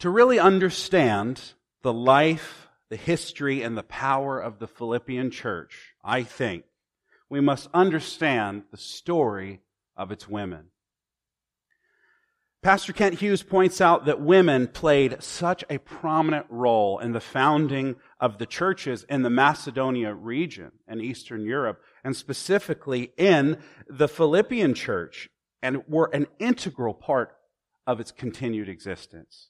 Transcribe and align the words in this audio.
To 0.00 0.10
really 0.10 0.38
understand 0.38 1.54
the 1.82 1.92
life, 1.92 2.68
the 2.88 2.96
history, 2.96 3.62
and 3.62 3.76
the 3.76 3.82
power 3.82 4.38
of 4.38 4.60
the 4.60 4.68
Philippian 4.68 5.32
church, 5.32 5.94
I 6.04 6.22
think 6.22 6.64
we 7.28 7.40
must 7.40 7.68
understand 7.74 8.62
the 8.70 8.76
story 8.76 9.60
of 9.96 10.12
its 10.12 10.28
women. 10.28 10.66
Pastor 12.62 12.92
Kent 12.92 13.16
Hughes 13.16 13.42
points 13.42 13.80
out 13.80 14.04
that 14.04 14.20
women 14.20 14.68
played 14.68 15.20
such 15.20 15.64
a 15.68 15.78
prominent 15.78 16.46
role 16.48 17.00
in 17.00 17.12
the 17.12 17.20
founding 17.20 17.96
of 18.20 18.38
the 18.38 18.46
churches 18.46 19.04
in 19.08 19.22
the 19.22 19.30
Macedonia 19.30 20.14
region 20.14 20.72
and 20.86 21.02
Eastern 21.02 21.42
Europe, 21.44 21.82
and 22.04 22.16
specifically 22.16 23.12
in 23.16 23.58
the 23.88 24.08
Philippian 24.08 24.74
church, 24.74 25.28
and 25.60 25.82
were 25.88 26.10
an 26.12 26.28
integral 26.38 26.94
part 26.94 27.36
of 27.84 27.98
its 27.98 28.12
continued 28.12 28.68
existence. 28.68 29.48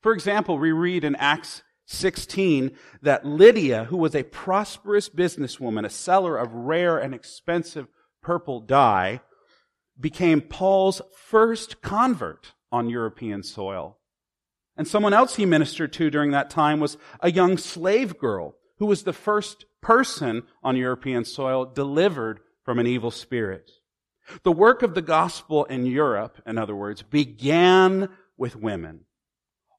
For 0.00 0.12
example, 0.12 0.58
we 0.58 0.72
read 0.72 1.04
in 1.04 1.14
Acts 1.16 1.62
16 1.86 2.70
that 3.02 3.26
Lydia, 3.26 3.84
who 3.84 3.96
was 3.96 4.14
a 4.14 4.22
prosperous 4.22 5.08
businesswoman, 5.08 5.84
a 5.84 5.90
seller 5.90 6.36
of 6.36 6.52
rare 6.52 6.96
and 6.98 7.14
expensive 7.14 7.88
purple 8.22 8.60
dye, 8.60 9.20
became 9.98 10.40
Paul's 10.40 11.02
first 11.14 11.82
convert 11.82 12.54
on 12.72 12.88
European 12.88 13.42
soil. 13.42 13.98
And 14.76 14.88
someone 14.88 15.12
else 15.12 15.36
he 15.36 15.44
ministered 15.44 15.92
to 15.94 16.10
during 16.10 16.30
that 16.30 16.48
time 16.48 16.80
was 16.80 16.96
a 17.20 17.30
young 17.30 17.58
slave 17.58 18.18
girl 18.18 18.54
who 18.78 18.86
was 18.86 19.02
the 19.02 19.12
first 19.12 19.66
person 19.82 20.44
on 20.62 20.76
European 20.76 21.24
soil 21.24 21.66
delivered 21.66 22.40
from 22.64 22.78
an 22.78 22.86
evil 22.86 23.10
spirit. 23.10 23.70
The 24.42 24.52
work 24.52 24.82
of 24.82 24.94
the 24.94 25.02
gospel 25.02 25.64
in 25.64 25.84
Europe, 25.84 26.40
in 26.46 26.56
other 26.56 26.76
words, 26.76 27.02
began 27.02 28.08
with 28.38 28.56
women. 28.56 29.04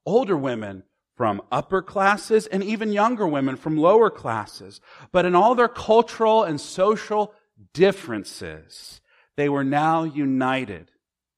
Older 0.04 0.36
women 0.36 0.84
from 1.16 1.42
upper 1.52 1.82
classes 1.82 2.46
and 2.46 2.64
even 2.64 2.92
younger 2.92 3.26
women 3.26 3.56
from 3.56 3.76
lower 3.76 4.10
classes. 4.10 4.80
But 5.12 5.24
in 5.24 5.34
all 5.34 5.54
their 5.54 5.68
cultural 5.68 6.42
and 6.42 6.60
social 6.60 7.34
differences, 7.72 9.00
they 9.36 9.48
were 9.48 9.64
now 9.64 10.04
united 10.04 10.90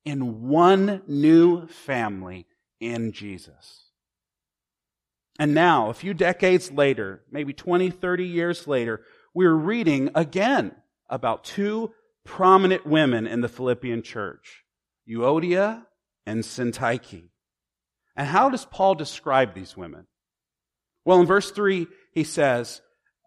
in 0.04 0.48
one 0.48 1.02
new 1.06 1.66
family 1.66 2.46
in 2.80 3.12
Jesus. 3.12 3.84
And 5.38 5.52
now, 5.52 5.90
a 5.90 5.94
few 5.94 6.14
decades 6.14 6.70
later, 6.70 7.22
maybe 7.30 7.52
20, 7.52 7.90
30 7.90 8.24
years 8.24 8.68
later, 8.68 9.02
we're 9.34 9.54
reading 9.54 10.10
again 10.14 10.76
about 11.10 11.42
two 11.42 11.92
prominent 12.24 12.86
women 12.86 13.26
in 13.26 13.40
the 13.40 13.48
Philippian 13.48 14.02
church, 14.02 14.64
Euodia 15.08 15.86
and 16.24 16.44
Syntyche. 16.44 17.30
And 18.16 18.26
how 18.26 18.50
does 18.50 18.64
Paul 18.64 18.94
describe 18.94 19.54
these 19.54 19.76
women? 19.76 20.06
Well, 21.04 21.20
in 21.20 21.26
verse 21.26 21.50
3, 21.50 21.86
he 22.12 22.24
says, 22.24 22.80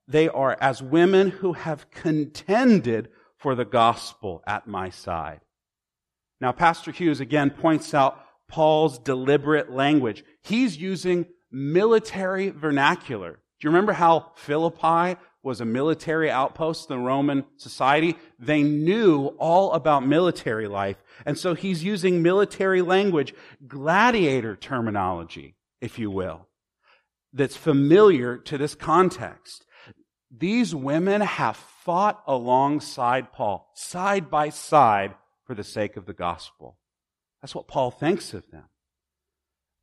they 0.08 0.30
are 0.30 0.58
as 0.62 0.82
women 0.82 1.30
who 1.30 1.54
have 1.54 1.92
contended 1.92 3.10
for 3.38 3.56
the 3.56 3.66
gospel 3.66 4.42
at 4.48 4.68
my 4.68 4.90
side. 4.90 5.42
Now, 6.40 6.52
Pastor 6.52 6.92
Hughes 6.92 7.20
again 7.20 7.50
points 7.50 7.94
out 7.94 8.24
Paul's 8.48 9.00
deliberate 9.00 9.72
language. 9.72 10.24
He's 10.44 10.78
using 10.78 11.26
military 11.52 12.50
vernacular. 12.50 13.32
Do 13.32 13.66
you 13.66 13.70
remember 13.70 13.94
how 13.94 14.32
Philippi 14.36 15.20
was 15.48 15.62
a 15.62 15.66
military 15.66 16.30
outpost 16.30 16.90
in 16.90 16.98
the 16.98 17.02
Roman 17.02 17.46
society? 17.56 18.18
They 18.38 18.64
knew 18.64 19.28
all 19.40 19.72
about 19.72 20.06
military 20.06 20.68
life. 20.68 20.98
And 21.26 21.38
so 21.38 21.54
he's 21.54 21.84
using 21.84 22.22
military 22.22 22.82
language, 22.82 23.34
gladiator 23.66 24.58
terminology, 24.58 25.56
if 25.80 25.98
you 25.98 26.12
will, 26.12 26.48
that's 27.32 27.56
familiar 27.56 28.38
to 28.38 28.58
this 28.58 28.76
context. 28.76 29.66
These 30.30 30.76
women 30.76 31.22
have 31.22 31.56
fought 31.56 32.22
alongside 32.28 33.32
Paul, 33.32 33.72
side 33.74 34.30
by 34.30 34.50
side, 34.50 35.16
for 35.46 35.56
the 35.56 35.64
sake 35.64 35.96
of 35.96 36.06
the 36.06 36.14
gospel. 36.14 36.78
That's 37.42 37.56
what 37.56 37.70
Paul 37.70 37.90
thinks 37.90 38.34
of 38.34 38.44
them. 38.52 38.66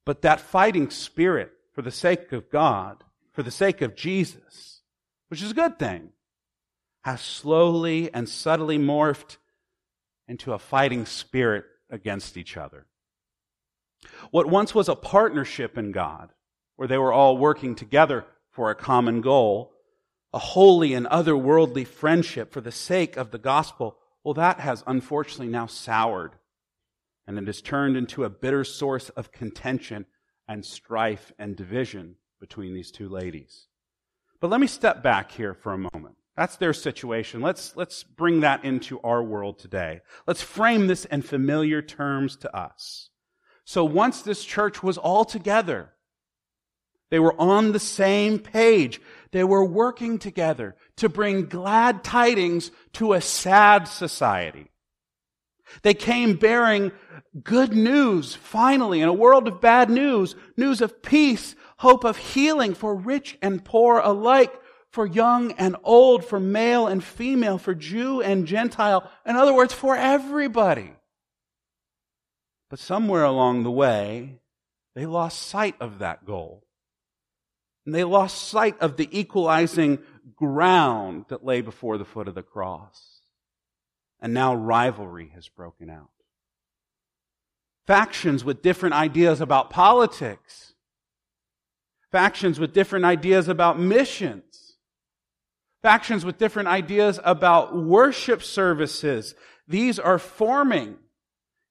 But 0.05 0.21
that 0.21 0.41
fighting 0.41 0.91
spirit 0.91 1.53
for 1.73 1.81
the 1.81 1.91
sake 1.91 2.33
of 2.33 2.51
God, 2.51 3.03
for 3.33 3.43
the 3.43 3.51
sake 3.51 3.81
of 3.81 3.97
Jesus, 3.97 4.74
which 5.35 5.43
is 5.43 5.51
a 5.51 5.55
good 5.55 5.81
thing, 5.81 6.11
has 7.03 7.21
slowly 7.21 8.09
and 8.15 8.29
subtly 8.29 8.79
morphed 8.79 9.39
into 10.29 10.53
a 10.53 10.61
fighting 10.61 11.05
spirit 11.05 11.65
against 11.91 12.37
each 12.37 12.57
other. 12.57 12.87
What 14.31 14.47
once 14.47 14.77
was 14.77 14.89
a 14.89 14.95
partnership 14.95 15.77
in 15.77 15.91
God, 15.91 16.31
where 16.77 16.87
they 16.87 16.99
were 16.99 17.13
all 17.13 17.37
working 17.37 17.75
together 17.75 18.25
for 18.53 18.71
a 18.71 18.77
common 18.77 19.23
goal, 19.23 19.73
a 20.33 20.39
holy 20.39 20.95
and 20.95 21.07
otherworldly 21.07 21.85
friendship 21.85 22.53
for 22.53 22.61
the 22.61 22.71
sake 22.71 23.17
of 23.17 23.33
the 23.33 23.39
gospel, 23.39 23.99
well, 24.23 24.35
that 24.35 24.61
has 24.61 24.85
unfortunately 24.87 25.49
now 25.49 25.67
soured, 25.67 26.37
and 27.27 27.37
it 27.41 27.49
has 27.49 27.61
turned 27.61 27.97
into 27.97 28.23
a 28.23 28.31
bitter 28.31 28.63
source 28.63 29.09
of 29.09 29.33
contention 29.33 30.07
and 30.47 30.65
strife 30.65 31.33
and 31.41 31.57
division 31.57 32.15
between 32.39 32.73
these 32.73 32.93
two 32.93 33.09
ladies. 33.09 33.67
But 34.45 34.51
let 34.51 34.61
me 34.61 34.67
step 34.67 35.03
back 35.03 35.33
here 35.33 35.55
for 35.55 35.73
a 35.73 35.79
moment. 35.79 36.17
That's 36.37 36.57
their 36.57 36.75
situation. 36.75 37.41
Let's, 37.41 37.75
let's 37.77 38.03
bring 38.03 38.41
that 38.41 38.63
into 38.63 39.01
our 39.01 39.23
world 39.23 39.59
today. 39.59 40.03
Let's 40.27 40.43
frame 40.43 40.87
this 40.87 41.07
in 41.07 41.23
familiar 41.23 41.81
terms 41.81 42.37
to 42.37 42.55
us. 42.55 43.09
So 43.65 43.87
once 43.87 44.21
this 44.21 44.45
church 44.45 44.83
was 44.83 44.99
all 44.99 45.25
together, 45.25 45.95
they 47.11 47.19
were 47.19 47.35
on 47.41 47.73
the 47.73 47.81
same 47.81 48.39
page. 48.39 49.01
They 49.33 49.45
were 49.45 49.65
working 49.65 50.19
together 50.19 50.77
to 50.99 51.09
bring 51.09 51.47
glad 51.47 52.05
tidings 52.05 52.71
to 52.93 53.15
a 53.15 53.23
sad 53.23 53.89
society. 53.89 54.71
They 55.81 55.95
came 55.95 56.37
bearing 56.37 56.93
good 57.43 57.73
news, 57.73 58.35
finally, 58.35 59.01
in 59.01 59.09
a 59.09 59.13
world 59.15 59.49
of 59.49 59.63
bad 59.63 59.89
news, 59.89 60.37
news 60.59 60.83
of 60.83 61.03
peace, 61.03 61.57
hope 61.79 62.05
of 62.05 62.17
healing 62.17 62.75
for 62.75 62.95
rich 62.95 63.39
and 63.43 63.65
poor 63.65 63.99
alike, 63.99 64.53
for 64.91 65.07
young 65.07 65.53
and 65.53 65.77
old, 65.83 66.25
for 66.25 66.39
male 66.39 66.87
and 66.87 67.03
female, 67.03 67.59
for 67.59 67.75
Jew 67.75 68.23
and 68.23 68.47
Gentile. 68.47 69.11
In 69.27 69.37
other 69.37 69.53
words, 69.53 69.73
for 69.73 69.97
everybody. 69.97 70.93
But 72.71 72.79
somewhere 72.79 73.25
along 73.25 73.63
the 73.63 73.71
way, 73.71 74.41
they 74.95 75.07
lost 75.07 75.43
sight 75.43 75.75
of 75.81 75.99
that 75.99 76.25
goal. 76.25 76.65
And 77.85 77.95
they 77.95 78.05
lost 78.05 78.49
sight 78.49 78.81
of 78.81 78.97
the 78.97 79.09
equalizing 79.11 79.99
ground 80.37 81.27
that 81.29 81.45
lay 81.45 81.61
before 81.61 81.99
the 81.99 82.05
foot 82.05 82.29
of 82.29 82.35
the 82.35 82.43
cross. 82.43 83.21
And 84.21 84.33
now 84.33 84.55
rivalry 84.55 85.33
has 85.35 85.49
broken 85.49 85.91
out. 85.91 86.11
Factions 87.87 88.45
with 88.45 88.63
different 88.63 88.95
ideas 88.95 89.41
about 89.41 89.71
politics. 89.71 90.74
Factions 92.15 92.61
with 92.61 92.73
different 92.73 93.05
ideas 93.05 93.49
about 93.49 93.77
missions. 93.77 94.77
Factions 95.83 96.25
with 96.25 96.39
different 96.39 96.69
ideas 96.69 97.19
about 97.25 97.77
worship 97.77 98.41
services. 98.41 99.35
These 99.67 99.99
are 99.99 100.21
forming. 100.21 100.99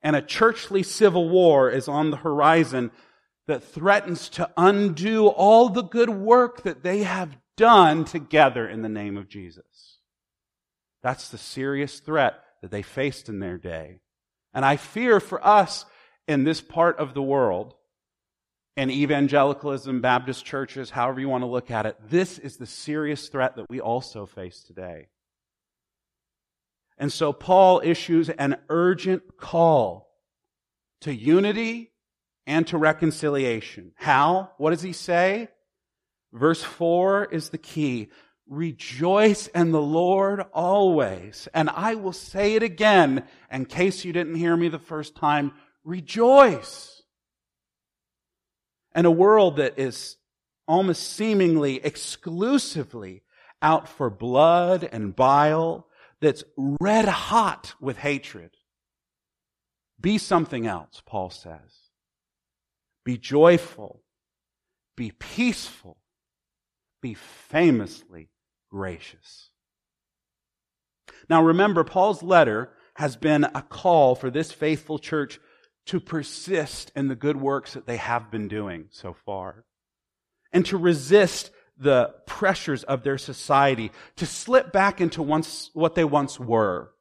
And 0.02 0.18
a 0.18 0.22
churchly 0.22 0.84
civil 0.84 1.30
war 1.30 1.70
is 1.70 1.88
on 1.88 2.12
the 2.12 2.18
horizon 2.18 2.92
that 3.48 3.64
threatens 3.64 4.28
to 4.32 4.50
undo 4.58 5.28
all 5.28 5.70
the 5.70 5.82
good 5.82 6.10
work 6.10 6.64
that 6.64 6.84
they 6.84 7.04
have 7.04 7.38
done 7.56 8.04
together 8.04 8.68
in 8.68 8.82
the 8.82 8.90
name 8.90 9.16
of 9.16 9.30
Jesus. 9.30 10.00
That's 11.02 11.30
the 11.30 11.38
serious 11.38 12.02
threat 12.02 12.44
that 12.62 12.70
they 12.70 12.82
faced 12.82 13.30
in 13.30 13.40
their 13.40 13.58
day. 13.58 14.02
And 14.54 14.66
I 14.66 14.76
fear 14.76 15.22
for 15.22 15.42
us 15.48 15.86
in 16.28 16.44
this 16.44 16.60
part 16.60 16.98
of 16.98 17.14
the 17.14 17.24
world, 17.24 17.76
in 18.76 18.90
evangelicalism, 18.90 20.02
Baptist 20.02 20.46
churches, 20.46 20.90
however 20.90 21.20
you 21.20 21.30
want 21.30 21.44
to 21.44 21.50
look 21.50 21.70
at 21.70 21.86
it, 21.86 21.98
this 22.10 22.40
is 22.40 22.58
the 22.58 22.66
serious 22.66 23.28
threat 23.28 23.56
that 23.56 23.70
we 23.70 23.80
also 23.80 24.26
face 24.26 24.64
today. 24.64 25.10
And 26.98 27.12
so 27.12 27.34
Paul 27.34 27.82
issues 27.84 28.30
an 28.30 28.58
urgent 28.70 29.38
call 29.38 30.10
to 31.02 31.14
unity 31.14 31.92
and 32.48 32.66
to 32.68 32.78
reconciliation. 32.78 33.92
How? 33.96 34.52
What 34.58 34.72
does 34.72 34.82
he 34.82 34.94
say? 34.94 35.50
Verse 36.32 36.64
4 36.64 37.26
is 37.26 37.50
the 37.50 37.58
key. 37.58 38.10
Rejoice 38.48 39.48
in 39.48 39.72
the 39.72 39.82
Lord 39.82 40.42
always. 40.54 41.48
And 41.54 41.70
I 41.70 41.96
will 41.96 42.14
say 42.14 42.56
it 42.56 42.64
again 42.64 43.24
in 43.52 43.66
case 43.66 44.04
you 44.04 44.14
didn't 44.14 44.36
hear 44.36 44.58
me 44.58 44.68
the 44.68 44.80
first 44.80 45.16
time. 45.16 45.54
Rejoice. 45.84 47.03
In 48.96 49.06
a 49.06 49.12
world 49.12 49.58
that 49.58 49.80
is 49.80 50.18
almost 50.68 51.04
seemingly 51.14 51.84
exclusively 51.84 53.24
out 53.62 53.88
for 53.88 54.10
blood 54.10 54.88
and 54.92 55.16
bile, 55.16 55.88
that's 56.22 56.44
red 56.58 57.06
hot 57.06 57.74
with 57.82 57.98
hatred. 57.98 58.52
Be 60.00 60.18
something 60.18 60.68
else, 60.68 61.02
Paul 61.06 61.30
says. 61.30 61.90
be 63.04 63.18
joyful, 63.18 64.02
be 64.96 65.12
peaceful, 65.12 65.98
be 67.02 67.14
famously 67.14 68.30
gracious. 68.70 69.50
Now 71.30 71.44
remember, 71.44 71.84
Paul's 71.84 72.24
letter 72.24 72.72
has 72.96 73.16
been 73.16 73.44
a 73.44 73.62
call 73.62 74.16
for 74.16 74.30
this 74.30 74.52
faithful 74.52 75.00
church 75.00 75.40
to 75.86 76.00
persist 76.00 76.92
in 76.96 77.08
the 77.08 77.16
good 77.16 77.38
works 77.38 77.74
that 77.74 77.86
they 77.86 77.98
have 77.98 78.32
been 78.32 78.48
doing 78.48 78.88
so 78.92 79.14
far 79.26 79.66
and 80.54 80.66
to 80.68 80.78
resist 80.78 81.52
the 81.78 82.14
pressures 82.28 82.84
of 82.84 83.04
their 83.04 83.18
society, 83.18 83.92
to 84.16 84.26
slip 84.26 84.72
back 84.72 85.02
into 85.02 85.22
once, 85.24 85.72
what 85.74 85.96
they 85.96 86.04
once 86.04 86.40
were. 86.40 86.92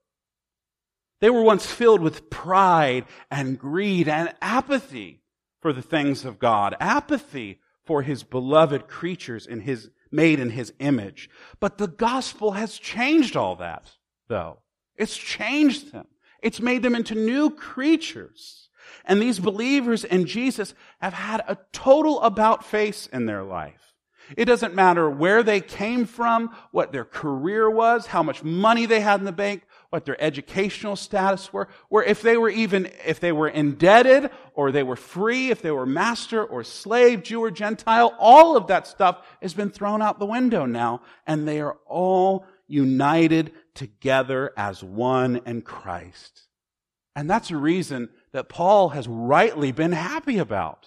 They 1.21 1.31
were 1.31 1.43
once 1.43 1.67
filled 1.67 2.01
with 2.01 2.31
pride 2.31 3.05
and 3.31 3.59
greed 3.59 4.09
and 4.09 4.35
apathy 4.41 5.23
for 5.61 5.73
the 5.73 5.83
things 5.83 6.25
of 6.25 6.39
God, 6.39 6.75
apathy 6.81 7.61
for 7.85 8.03
his 8.03 8.25
beloved 8.25 8.89
creatures 8.89 9.47
in 9.47 9.61
his, 9.61 9.91
made 10.11 10.41
in 10.41 10.51
his 10.51 10.73
image. 10.81 11.31
But 11.61 11.79
the 11.79 11.87
gospel 11.87 12.53
has 12.53 12.79
changed 12.79 13.37
all 13.37 13.57
that, 13.57 13.93
though. 14.29 14.59
It's 14.97 15.17
changed 15.17 15.93
them. 15.93 16.07
It's 16.43 16.61
made 16.61 16.83
them 16.83 16.97
into 16.97 17.15
new 17.15 17.51
creatures. 17.51 18.69
And 19.05 19.21
these 19.21 19.39
believers 19.39 20.05
in 20.05 20.27
Jesus 20.27 20.75
have 21.01 21.15
had 21.15 21.43
a 21.47 21.59
total 21.73 22.21
about 22.23 22.65
face 22.65 23.07
in 23.07 23.27
their 23.27 23.43
life. 23.43 23.93
It 24.37 24.45
doesn't 24.45 24.75
matter 24.75 25.11
where 25.11 25.43
they 25.43 25.61
came 25.61 26.07
from, 26.07 26.55
what 26.71 26.93
their 26.93 27.05
career 27.05 27.69
was, 27.69 28.07
how 28.07 28.23
much 28.23 28.43
money 28.43 28.87
they 28.87 29.01
had 29.01 29.21
in 29.21 29.27
the 29.27 29.33
bank, 29.33 29.65
what 29.91 30.05
their 30.05 30.21
educational 30.23 30.97
status 30.97 31.53
were, 31.53 31.69
or 31.91 32.03
if 32.05 32.23
they 32.23 32.37
were 32.37 32.49
even, 32.49 32.91
if 33.05 33.21
they 33.21 33.33
were 33.33 33.49
indebted, 33.49 34.31
or 34.55 34.73
they 34.73 34.83
were 34.83 34.97
free, 34.97 35.51
if 35.51 35.61
they 35.61 35.71
were 35.71 35.87
master 35.87 36.43
or 36.43 36.65
slave, 36.65 37.23
Jew 37.23 37.41
or 37.41 37.51
Gentile, 37.51 38.15
all 38.19 38.57
of 38.57 38.69
that 38.69 38.87
stuff 38.87 39.27
has 39.43 39.55
been 39.55 39.71
thrown 39.71 40.01
out 40.01 40.19
the 40.19 40.27
window 40.27 40.67
now, 40.67 41.03
and 41.27 41.47
they 41.47 41.61
are 41.61 41.77
all 41.87 42.47
united 42.67 43.53
together 43.75 44.53
as 44.57 44.83
one 44.83 45.41
in 45.45 45.63
Christ. 45.63 46.47
And 47.15 47.29
that's 47.29 47.51
a 47.51 47.57
reason 47.57 48.09
that 48.33 48.49
Paul 48.49 48.91
has 48.91 49.07
rightly 49.09 49.73
been 49.73 49.93
happy 49.93 50.39
about. 50.39 50.87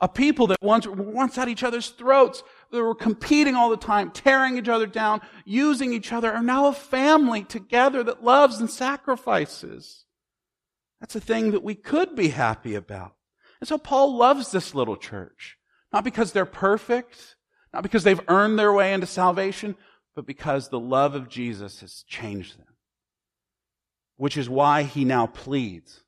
A 0.00 0.08
people 0.08 0.46
that 0.48 0.60
once, 0.60 0.86
once 0.86 1.38
at 1.38 1.48
each 1.48 1.62
other's 1.62 1.88
throats, 1.88 2.42
that 2.70 2.82
were 2.82 2.94
competing 2.94 3.54
all 3.54 3.70
the 3.70 3.76
time, 3.78 4.10
tearing 4.10 4.58
each 4.58 4.68
other 4.68 4.86
down, 4.86 5.22
using 5.44 5.92
each 5.92 6.12
other, 6.12 6.30
are 6.30 6.42
now 6.42 6.66
a 6.66 6.72
family 6.72 7.42
together 7.44 8.02
that 8.04 8.22
loves 8.22 8.60
and 8.60 8.70
sacrifices. 8.70 10.04
That's 11.00 11.16
a 11.16 11.20
thing 11.20 11.52
that 11.52 11.62
we 11.62 11.74
could 11.74 12.14
be 12.14 12.28
happy 12.28 12.74
about. 12.74 13.14
And 13.60 13.68
so 13.68 13.78
Paul 13.78 14.16
loves 14.16 14.50
this 14.50 14.74
little 14.74 14.96
church. 14.96 15.56
Not 15.92 16.04
because 16.04 16.32
they're 16.32 16.44
perfect, 16.44 17.36
not 17.72 17.82
because 17.82 18.04
they've 18.04 18.20
earned 18.28 18.58
their 18.58 18.72
way 18.72 18.92
into 18.92 19.06
salvation, 19.06 19.76
but 20.14 20.26
because 20.26 20.68
the 20.68 20.80
love 20.80 21.14
of 21.14 21.28
Jesus 21.28 21.80
has 21.80 22.04
changed 22.06 22.58
them. 22.58 22.66
Which 24.16 24.36
is 24.36 24.48
why 24.48 24.82
he 24.82 25.04
now 25.04 25.26
pleads 25.26 26.02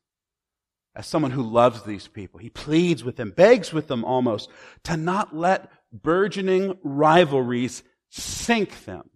as 0.95 1.07
someone 1.07 1.31
who 1.31 1.43
loves 1.43 1.83
these 1.83 2.07
people. 2.07 2.39
He 2.39 2.49
pleads 2.49 3.03
with 3.03 3.15
them, 3.15 3.31
begs 3.31 3.71
with 3.71 3.87
them 3.87 4.03
almost, 4.03 4.49
to 4.83 4.97
not 4.97 5.35
let 5.35 5.71
burgeoning 5.91 6.77
rivalries 6.83 7.83
sink 8.09 8.85
them, 8.85 9.09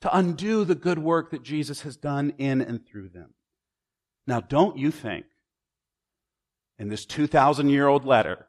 to 0.00 0.16
undo 0.16 0.64
the 0.64 0.74
good 0.74 0.98
work 0.98 1.30
that 1.30 1.42
Jesus 1.42 1.82
has 1.82 1.96
done 1.96 2.32
in 2.38 2.60
and 2.60 2.84
through 2.84 3.10
them. 3.10 3.34
Now, 4.26 4.40
don't 4.40 4.76
you 4.76 4.90
think, 4.90 5.26
in 6.78 6.88
this 6.88 7.04
2,000 7.04 7.68
year 7.68 7.86
old 7.86 8.04
letter, 8.04 8.46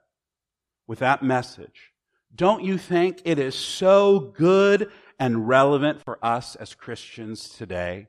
with 0.87 0.99
that 0.99 1.21
message, 1.23 1.91
don't 2.33 2.63
you 2.63 2.77
think 2.77 3.21
it 3.25 3.39
is 3.39 3.55
so 3.55 4.19
good 4.19 4.89
and 5.19 5.47
relevant 5.47 6.01
for 6.03 6.17
us 6.23 6.55
as 6.55 6.73
Christians 6.73 7.49
today? 7.49 8.07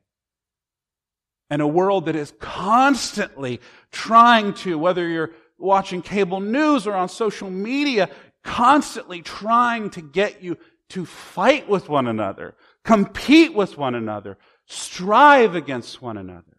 And 1.52 1.60
a 1.60 1.66
world 1.66 2.06
that 2.06 2.16
is 2.16 2.32
constantly 2.40 3.60
trying 3.90 4.54
to, 4.54 4.78
whether 4.78 5.06
you're 5.06 5.32
watching 5.58 6.00
cable 6.00 6.40
news 6.40 6.86
or 6.86 6.94
on 6.94 7.10
social 7.10 7.50
media, 7.50 8.08
constantly 8.42 9.20
trying 9.20 9.90
to 9.90 10.00
get 10.00 10.42
you 10.42 10.56
to 10.88 11.04
fight 11.04 11.68
with 11.68 11.90
one 11.90 12.06
another, 12.06 12.54
compete 12.84 13.52
with 13.52 13.76
one 13.76 13.94
another, 13.94 14.38
strive 14.64 15.54
against 15.54 16.00
one 16.00 16.16
another. 16.16 16.56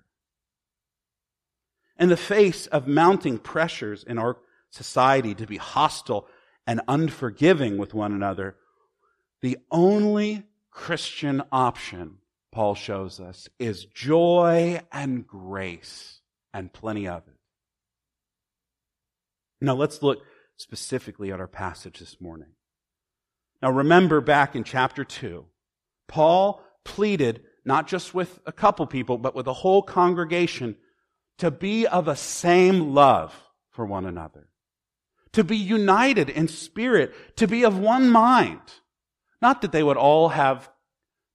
In 1.98 2.10
the 2.10 2.16
face 2.16 2.68
of 2.68 2.88
mounting 2.88 3.40
pressures 3.40 4.04
in 4.04 4.20
our 4.20 4.38
society 4.70 5.34
to 5.34 5.48
be 5.48 5.58
hostile 5.58 6.28
and 6.68 6.82
unforgiving 6.88 7.80
with 7.80 7.96
one 7.96 8.14
another, 8.14 8.58
the 9.42 9.58
only 9.72 10.44
Christian 10.70 11.42
option 11.52 12.20
Paul 12.54 12.76
shows 12.76 13.20
us, 13.20 13.50
is 13.58 13.86
joy 13.86 14.80
and 14.92 15.26
grace 15.26 16.20
and 16.54 16.72
plenty 16.72 17.08
of 17.08 17.24
it. 17.28 17.34
Now 19.60 19.74
let's 19.74 20.04
look 20.04 20.20
specifically 20.56 21.32
at 21.32 21.40
our 21.40 21.48
passage 21.48 21.98
this 21.98 22.22
morning. 22.22 22.50
Now 23.62 23.72
remember 23.72 24.22
back 24.22 24.56
in 24.56 24.64
chapter 24.64 25.04
2, 25.04 25.46
Paul 26.08 26.64
pleaded 26.86 27.42
not 27.66 27.88
just 27.88 28.14
with 28.14 28.40
a 28.46 28.52
couple 28.52 28.86
people, 28.86 29.18
but 29.18 29.34
with 29.34 29.48
a 29.48 29.54
whole 29.54 29.82
congregation 29.82 30.76
to 31.40 31.50
be 31.50 31.88
of 31.88 32.08
a 32.08 32.16
same 32.16 32.94
love 32.94 33.34
for 33.72 33.84
one 33.84 34.06
another, 34.06 34.48
to 35.32 35.44
be 35.44 35.58
united 35.58 36.30
in 36.30 36.48
spirit, 36.48 37.36
to 37.38 37.48
be 37.48 37.64
of 37.64 37.80
one 37.80 38.10
mind. 38.10 38.62
Not 39.42 39.64
that 39.64 39.72
they 39.72 39.82
would 39.82 39.98
all 39.98 40.30
have 40.30 40.70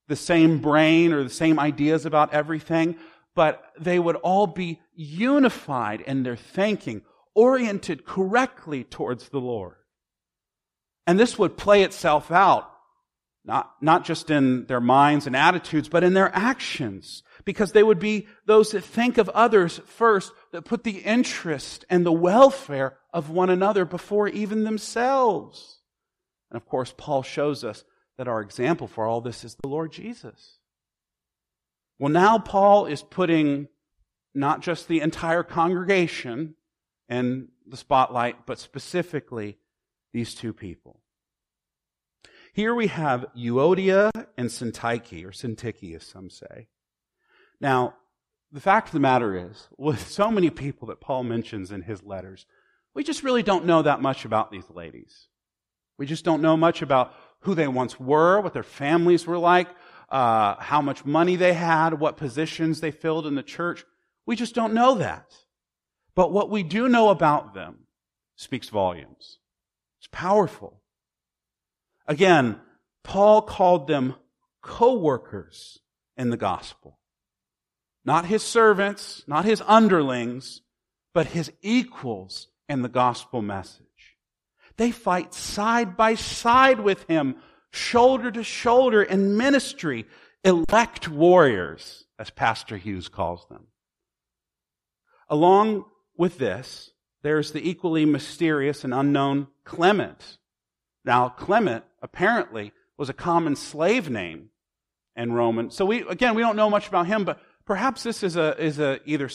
the 0.09 0.15
same 0.17 0.59
brain 0.59 1.13
or 1.13 1.23
the 1.23 1.29
same 1.29 1.59
ideas 1.59 2.05
about 2.05 2.33
everything, 2.33 2.97
but 3.35 3.63
they 3.79 3.97
would 3.97 4.17
all 4.17 4.47
be 4.47 4.81
unified 4.93 6.01
in 6.01 6.23
their 6.23 6.35
thinking, 6.35 7.03
oriented 7.35 8.05
correctly 8.05 8.83
towards 8.83 9.29
the 9.29 9.39
Lord. 9.39 9.75
And 11.07 11.17
this 11.17 11.39
would 11.39 11.57
play 11.57 11.83
itself 11.83 12.31
out, 12.31 12.69
not, 13.45 13.71
not 13.81 14.03
just 14.03 14.29
in 14.29 14.65
their 14.65 14.81
minds 14.81 15.27
and 15.27 15.35
attitudes, 15.35 15.87
but 15.87 16.03
in 16.03 16.13
their 16.13 16.35
actions, 16.35 17.23
because 17.45 17.71
they 17.71 17.83
would 17.83 17.99
be 17.99 18.27
those 18.45 18.71
that 18.71 18.83
think 18.83 19.17
of 19.19 19.29
others 19.29 19.79
first, 19.85 20.33
that 20.51 20.65
put 20.65 20.83
the 20.83 20.97
interest 20.97 21.85
and 21.89 22.05
the 22.05 22.11
welfare 22.11 22.97
of 23.13 23.29
one 23.29 23.49
another 23.49 23.85
before 23.85 24.27
even 24.27 24.63
themselves. 24.63 25.79
And 26.49 26.57
of 26.57 26.67
course, 26.67 26.93
Paul 26.97 27.21
shows 27.21 27.63
us 27.63 27.83
that 28.19 28.27
our 28.27 28.41
example 28.41 28.85
for 28.85 29.05
all 29.05 29.21
this 29.21 29.45
is 29.45 29.55
the 29.55 29.69
Lord 29.69 29.93
Jesus. 29.93 30.57
Well, 31.97 32.11
now 32.11 32.37
Paul 32.37 32.85
is 32.85 33.01
putting 33.01 33.69
not 34.35 34.59
just 34.59 34.89
the 34.89 34.99
entire 34.99 35.41
congregation 35.41 36.55
in 37.07 37.47
the 37.65 37.77
spotlight, 37.77 38.45
but 38.45 38.59
specifically 38.59 39.57
these 40.11 40.35
two 40.35 40.51
people. 40.51 40.99
Here 42.51 42.75
we 42.75 42.87
have 42.87 43.25
Euodia 43.37 44.11
and 44.37 44.49
Syntyche, 44.49 45.23
or 45.23 45.31
Syntyche 45.31 45.95
as 45.95 46.03
some 46.03 46.29
say. 46.29 46.67
Now, 47.61 47.93
the 48.51 48.59
fact 48.59 48.89
of 48.89 48.93
the 48.93 48.99
matter 48.99 49.49
is, 49.49 49.69
with 49.77 50.05
so 50.05 50.29
many 50.29 50.49
people 50.49 50.89
that 50.89 50.99
Paul 50.99 51.23
mentions 51.23 51.71
in 51.71 51.83
his 51.83 52.03
letters, 52.03 52.45
we 52.93 53.05
just 53.05 53.23
really 53.23 53.43
don't 53.43 53.65
know 53.65 53.81
that 53.81 54.01
much 54.01 54.25
about 54.25 54.51
these 54.51 54.69
ladies. 54.69 55.29
We 55.97 56.05
just 56.05 56.25
don't 56.25 56.41
know 56.41 56.57
much 56.57 56.81
about 56.81 57.13
who 57.41 57.55
they 57.55 57.67
once 57.67 57.99
were, 57.99 58.41
what 58.41 58.53
their 58.53 58.63
families 58.63 59.25
were 59.25 59.37
like, 59.37 59.67
uh, 60.09 60.55
how 60.55 60.81
much 60.81 61.05
money 61.05 61.35
they 61.35 61.53
had, 61.53 61.99
what 61.99 62.17
positions 62.17 62.81
they 62.81 62.91
filled 62.91 63.27
in 63.27 63.35
the 63.35 63.43
church. 63.43 63.85
We 64.25 64.35
just 64.35 64.55
don't 64.55 64.73
know 64.73 64.95
that. 64.95 65.33
But 66.15 66.31
what 66.31 66.49
we 66.49 66.63
do 66.63 66.89
know 66.89 67.09
about 67.09 67.53
them 67.53 67.85
speaks 68.35 68.69
volumes. 68.69 69.39
It's 69.99 70.09
powerful. 70.11 70.81
Again, 72.07 72.59
Paul 73.03 73.41
called 73.41 73.87
them 73.87 74.15
co-workers 74.61 75.79
in 76.17 76.29
the 76.29 76.37
gospel. 76.37 76.99
Not 78.03 78.25
his 78.25 78.43
servants, 78.43 79.23
not 79.27 79.45
his 79.45 79.61
underlings, 79.65 80.61
but 81.13 81.27
his 81.27 81.51
equals 81.61 82.47
in 82.67 82.81
the 82.81 82.89
gospel 82.89 83.41
message. 83.41 83.88
They 84.79 84.91
fight 84.91 85.33
side 85.33 85.97
by 85.97 86.15
side 86.15 86.79
with 86.79 87.03
him, 87.03 87.35
shoulder 87.69 88.31
to 88.31 88.45
shoulder 88.45 89.03
in 89.03 89.35
ministry, 89.35 90.05
elect 90.45 91.09
warriors, 91.09 92.05
as 92.17 92.29
Pastor 92.29 92.77
Hughes 92.77 93.09
calls 93.09 93.45
them. 93.49 93.67
Along 95.27 95.83
with 96.15 96.37
this, 96.37 96.91
there's 97.23 97.51
the 97.51 97.69
equally 97.69 98.05
mysterious 98.05 98.85
and 98.85 98.93
unknown 98.93 99.47
Clement. 99.65 100.37
Now, 101.03 101.27
Clement 101.27 101.83
apparently 102.01 102.71
was 102.97 103.09
a 103.09 103.13
common 103.13 103.57
slave 103.57 104.09
name 104.09 104.49
in 105.13 105.33
Roman. 105.33 105.71
So 105.71 105.83
we, 105.83 106.07
again, 106.07 106.35
we 106.35 106.41
don't 106.41 106.55
know 106.55 106.69
much 106.69 106.87
about 106.87 107.05
him, 107.05 107.25
but 107.25 107.41
perhaps 107.65 108.03
this 108.03 108.23
is 108.23 108.37
a, 108.37 108.57
is 108.57 108.79
a 108.79 109.01
either 109.03 109.29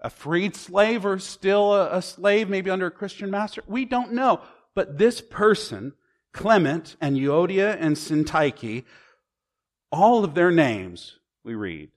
a 0.00 0.10
freed 0.10 0.56
slave 0.56 1.06
or 1.06 1.20
still 1.20 1.74
a, 1.74 1.98
a 1.98 2.02
slave, 2.02 2.48
maybe 2.48 2.70
under 2.70 2.86
a 2.86 2.90
Christian 2.90 3.30
master? 3.30 3.62
We 3.68 3.84
don't 3.84 4.14
know. 4.14 4.40
But 4.74 4.98
this 4.98 5.20
person, 5.20 5.94
Clement 6.32 6.96
and 7.00 7.16
Euodia 7.16 7.76
and 7.78 7.96
Syntyche, 7.96 8.84
all 9.90 10.24
of 10.24 10.34
their 10.34 10.50
names, 10.50 11.18
we 11.44 11.54
read, 11.54 11.90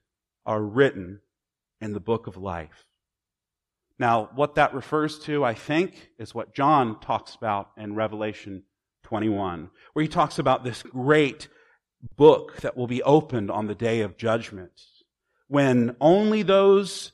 are 0.45 0.61
written 0.61 1.21
in 1.79 1.93
the 1.93 1.99
book 1.99 2.27
of 2.27 2.37
life. 2.37 2.85
Now, 3.99 4.29
what 4.33 4.55
that 4.55 4.73
refers 4.73 5.19
to, 5.19 5.45
I 5.45 5.53
think, 5.53 6.09
is 6.17 6.33
what 6.33 6.55
John 6.55 6.99
talks 6.99 7.35
about 7.35 7.69
in 7.77 7.95
Revelation 7.95 8.63
21, 9.03 9.69
where 9.93 10.03
he 10.03 10.09
talks 10.09 10.39
about 10.39 10.63
this 10.63 10.81
great 10.81 11.47
book 12.15 12.57
that 12.61 12.75
will 12.75 12.87
be 12.87 13.03
opened 13.03 13.51
on 13.51 13.67
the 13.67 13.75
day 13.75 14.01
of 14.01 14.17
judgment, 14.17 14.71
when 15.47 15.95
only 16.01 16.41
those 16.41 17.11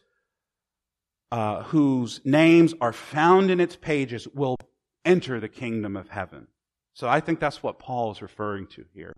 uh, 1.31 1.63
whose 1.63 2.21
names 2.23 2.73
are 2.79 2.93
found 2.93 3.51
in 3.51 3.59
its 3.59 3.75
pages 3.75 4.27
will 4.29 4.57
enter 5.05 5.39
the 5.39 5.49
kingdom 5.49 5.95
of 5.95 6.09
heaven. 6.09 6.47
So 6.93 7.07
I 7.07 7.19
think 7.19 7.39
that's 7.39 7.63
what 7.63 7.79
Paul 7.79 8.11
is 8.11 8.21
referring 8.21 8.67
to 8.67 8.85
here. 8.93 9.15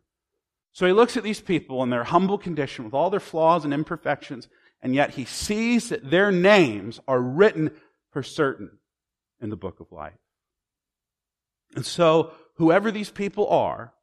So 0.73 0.85
he 0.85 0.93
looks 0.93 1.17
at 1.17 1.23
these 1.23 1.41
people 1.41 1.83
in 1.83 1.89
their 1.89 2.05
humble 2.05 2.37
condition 2.37 2.85
with 2.85 2.93
all 2.93 3.09
their 3.09 3.19
flaws 3.19 3.65
and 3.65 3.73
imperfections, 3.73 4.47
and 4.81 4.95
yet 4.95 5.11
he 5.11 5.25
sees 5.25 5.89
that 5.89 6.09
their 6.09 6.31
names 6.31 6.99
are 7.07 7.19
written 7.19 7.71
for 8.11 8.23
certain 8.23 8.77
in 9.41 9.49
the 9.49 9.57
book 9.57 9.79
of 9.79 9.91
life. 9.91 10.13
And 11.75 11.85
so, 11.85 12.31
whoever 12.55 12.91
these 12.91 13.09
people 13.09 13.47
are, 13.47 13.93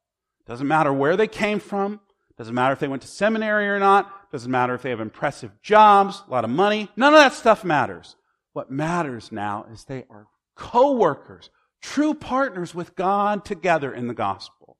doesn't 0.45 0.67
matter 0.67 0.91
where 0.91 1.15
they 1.15 1.27
came 1.27 1.59
from, 1.59 1.99
doesn't 2.37 2.55
matter 2.55 2.73
if 2.73 2.79
they 2.79 2.87
went 2.87 3.01
to 3.03 3.07
seminary 3.07 3.69
or 3.69 3.79
not, 3.79 4.31
doesn't 4.31 4.51
matter 4.51 4.73
if 4.73 4.81
they 4.81 4.89
have 4.89 4.99
impressive 4.99 5.51
jobs, 5.61 6.23
a 6.27 6.31
lot 6.31 6.43
of 6.43 6.49
money, 6.49 6.89
none 6.95 7.13
of 7.13 7.19
that 7.19 7.33
stuff 7.33 7.63
matters. 7.63 8.15
What 8.53 8.71
matters 8.71 9.31
now 9.31 9.65
is 9.71 9.83
they 9.83 10.05
are 10.09 10.27
co 10.55 10.93
workers, 10.93 11.49
true 11.81 12.13
partners 12.13 12.75
with 12.75 12.95
God 12.95 13.45
together 13.45 13.93
in 13.93 14.07
the 14.07 14.13
gospel. 14.13 14.77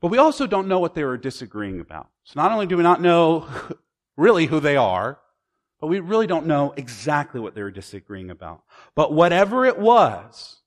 But 0.00 0.08
we 0.08 0.18
also 0.18 0.46
don't 0.46 0.68
know 0.68 0.78
what 0.78 0.94
they 0.94 1.04
were 1.04 1.16
disagreeing 1.16 1.80
about. 1.80 2.08
So 2.24 2.40
not 2.40 2.52
only 2.52 2.66
do 2.66 2.76
we 2.76 2.82
not 2.82 3.00
know 3.00 3.48
really 4.16 4.46
who 4.46 4.60
they 4.60 4.76
are, 4.76 5.18
but 5.80 5.88
we 5.88 6.00
really 6.00 6.26
don't 6.26 6.46
know 6.46 6.72
exactly 6.76 7.40
what 7.40 7.54
they 7.54 7.62
were 7.62 7.70
disagreeing 7.70 8.30
about. 8.30 8.62
But 8.94 9.12
whatever 9.12 9.64
it 9.66 9.78
was, 9.78 10.60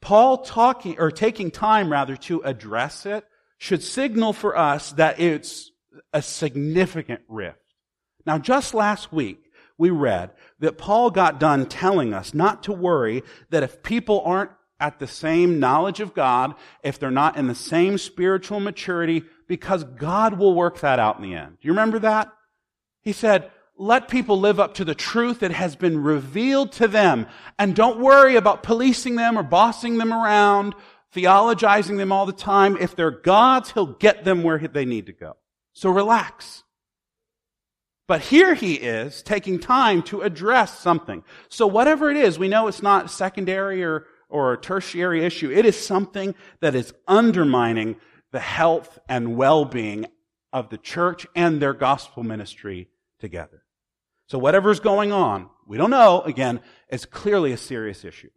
Paul 0.00 0.38
talking, 0.38 0.98
or 0.98 1.10
taking 1.10 1.50
time 1.50 1.90
rather 1.90 2.16
to 2.16 2.42
address 2.42 3.06
it 3.06 3.24
should 3.58 3.82
signal 3.82 4.32
for 4.32 4.56
us 4.56 4.92
that 4.92 5.20
it's 5.20 5.70
a 6.12 6.20
significant 6.20 7.22
rift. 7.28 7.58
Now 8.26 8.38
just 8.38 8.74
last 8.74 9.12
week, 9.12 9.43
we 9.78 9.90
read 9.90 10.30
that 10.60 10.78
Paul 10.78 11.10
got 11.10 11.40
done 11.40 11.66
telling 11.66 12.14
us 12.14 12.34
not 12.34 12.62
to 12.64 12.72
worry 12.72 13.22
that 13.50 13.62
if 13.62 13.82
people 13.82 14.22
aren't 14.24 14.50
at 14.80 14.98
the 14.98 15.06
same 15.06 15.60
knowledge 15.60 16.00
of 16.00 16.14
God, 16.14 16.54
if 16.82 16.98
they're 16.98 17.10
not 17.10 17.36
in 17.36 17.46
the 17.46 17.54
same 17.54 17.98
spiritual 17.98 18.60
maturity, 18.60 19.24
because 19.48 19.84
God 19.84 20.38
will 20.38 20.54
work 20.54 20.80
that 20.80 20.98
out 20.98 21.16
in 21.16 21.22
the 21.22 21.34
end. 21.34 21.58
Do 21.60 21.68
you 21.68 21.72
remember 21.72 22.00
that? 22.00 22.32
He 23.02 23.12
said, 23.12 23.50
let 23.76 24.08
people 24.08 24.38
live 24.38 24.60
up 24.60 24.74
to 24.74 24.84
the 24.84 24.94
truth 24.94 25.40
that 25.40 25.50
has 25.50 25.74
been 25.74 26.02
revealed 26.02 26.72
to 26.72 26.86
them 26.86 27.26
and 27.58 27.74
don't 27.74 27.98
worry 27.98 28.36
about 28.36 28.62
policing 28.62 29.16
them 29.16 29.36
or 29.36 29.42
bossing 29.42 29.98
them 29.98 30.12
around, 30.12 30.74
theologizing 31.14 31.96
them 31.96 32.12
all 32.12 32.26
the 32.26 32.32
time. 32.32 32.76
If 32.78 32.94
they're 32.94 33.10
God's, 33.10 33.72
He'll 33.72 33.86
get 33.86 34.24
them 34.24 34.42
where 34.42 34.58
they 34.58 34.84
need 34.84 35.06
to 35.06 35.12
go. 35.12 35.36
So 35.72 35.90
relax. 35.90 36.62
But 38.06 38.20
here 38.20 38.54
he 38.54 38.74
is 38.74 39.22
taking 39.22 39.58
time 39.58 40.02
to 40.04 40.20
address 40.20 40.78
something. 40.78 41.24
So 41.48 41.66
whatever 41.66 42.10
it 42.10 42.16
is, 42.16 42.38
we 42.38 42.48
know 42.48 42.68
it's 42.68 42.82
not 42.82 43.10
secondary 43.10 43.82
or, 43.82 44.06
or 44.28 44.52
a 44.52 44.60
tertiary 44.60 45.24
issue. 45.24 45.50
It 45.50 45.64
is 45.64 45.78
something 45.78 46.34
that 46.60 46.74
is 46.74 46.92
undermining 47.08 47.96
the 48.30 48.40
health 48.40 48.98
and 49.08 49.36
well-being 49.36 50.06
of 50.52 50.68
the 50.68 50.78
church 50.78 51.26
and 51.34 51.62
their 51.62 51.72
gospel 51.72 52.22
ministry 52.22 52.88
together. 53.20 53.62
So 54.26 54.38
whatever's 54.38 54.80
going 54.80 55.12
on, 55.12 55.48
we 55.66 55.78
don't 55.78 55.90
know, 55.90 56.20
again, 56.22 56.60
it's 56.88 57.06
clearly 57.06 57.52
a 57.52 57.56
serious 57.56 58.04
issue. 58.04 58.30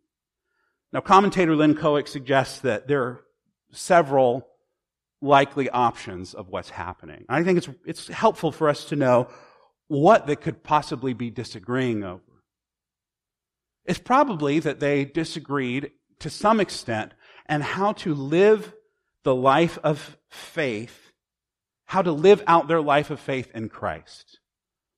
Now, 0.93 1.01
commentator 1.01 1.55
Lynn 1.55 1.75
Cohick 1.75 2.07
suggests 2.07 2.59
that 2.59 2.87
there 2.87 3.03
are 3.03 3.21
several 3.71 4.47
likely 5.21 5.69
options 5.69 6.33
of 6.33 6.47
what's 6.47 6.69
happening. 6.69 7.25
I 7.27 7.43
think 7.43 7.57
it's, 7.57 7.69
it's 7.85 8.07
helpful 8.07 8.51
for 8.51 8.69
us 8.69 8.85
to 8.85 8.95
know 8.95 9.27
what 9.87 10.27
they 10.27 10.35
could 10.35 10.63
possibly 10.63 11.13
be 11.13 11.29
disagreeing 11.29 12.03
over. 12.03 12.21
It's 13.85 13.99
probably 13.99 14.59
that 14.59 14.79
they 14.79 15.05
disagreed 15.05 15.91
to 16.19 16.29
some 16.29 16.59
extent 16.59 17.13
and 17.45 17.63
how 17.63 17.93
to 17.93 18.13
live 18.13 18.73
the 19.23 19.35
life 19.35 19.77
of 19.83 20.17
faith, 20.29 21.11
how 21.85 22.01
to 22.01 22.11
live 22.11 22.43
out 22.47 22.67
their 22.67 22.81
life 22.81 23.09
of 23.09 23.19
faith 23.19 23.49
in 23.53 23.69
Christ. 23.69 24.39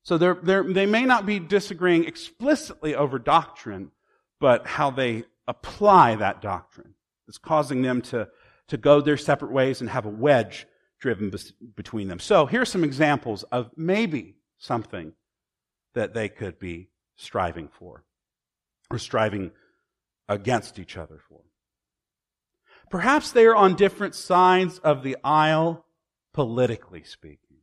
So 0.02 0.18
they're, 0.18 0.38
they're, 0.42 0.64
they 0.64 0.86
may 0.86 1.04
not 1.04 1.26
be 1.26 1.38
disagreeing 1.38 2.04
explicitly 2.04 2.94
over 2.94 3.18
doctrine, 3.18 3.92
but 4.40 4.66
how 4.66 4.90
they 4.90 5.24
apply 5.46 6.16
that 6.16 6.42
doctrine. 6.42 6.94
is 7.28 7.38
causing 7.38 7.82
them 7.82 8.02
to, 8.02 8.28
to 8.68 8.76
go 8.76 9.00
their 9.00 9.16
separate 9.16 9.52
ways 9.52 9.80
and 9.80 9.90
have 9.90 10.06
a 10.06 10.10
wedge 10.10 10.66
driven 11.00 11.32
between 11.76 12.08
them. 12.08 12.18
So 12.18 12.46
here's 12.46 12.70
some 12.70 12.84
examples 12.84 13.42
of 13.44 13.70
maybe 13.76 14.36
something 14.60 15.14
that 15.94 16.14
they 16.14 16.28
could 16.28 16.60
be 16.60 16.90
striving 17.16 17.68
for 17.68 18.04
or 18.90 18.98
striving 18.98 19.50
against 20.28 20.78
each 20.78 20.96
other 20.96 21.18
for. 21.28 21.40
Perhaps 22.90 23.32
they 23.32 23.46
are 23.46 23.56
on 23.56 23.74
different 23.74 24.14
sides 24.14 24.78
of 24.80 25.02
the 25.02 25.16
aisle, 25.24 25.84
politically 26.32 27.02
speaking. 27.02 27.58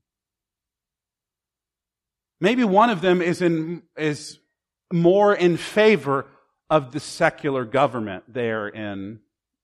Maybe 2.40 2.64
one 2.64 2.90
of 2.90 3.02
them 3.02 3.22
is 3.22 3.42
in, 3.42 3.84
is 3.98 4.40
more 4.92 5.34
in 5.34 5.58
favor 5.58 6.28
of 6.70 6.92
the 6.92 7.00
secular 7.00 7.66
government 7.66 8.24
there 8.28 8.68
in, 8.68 9.20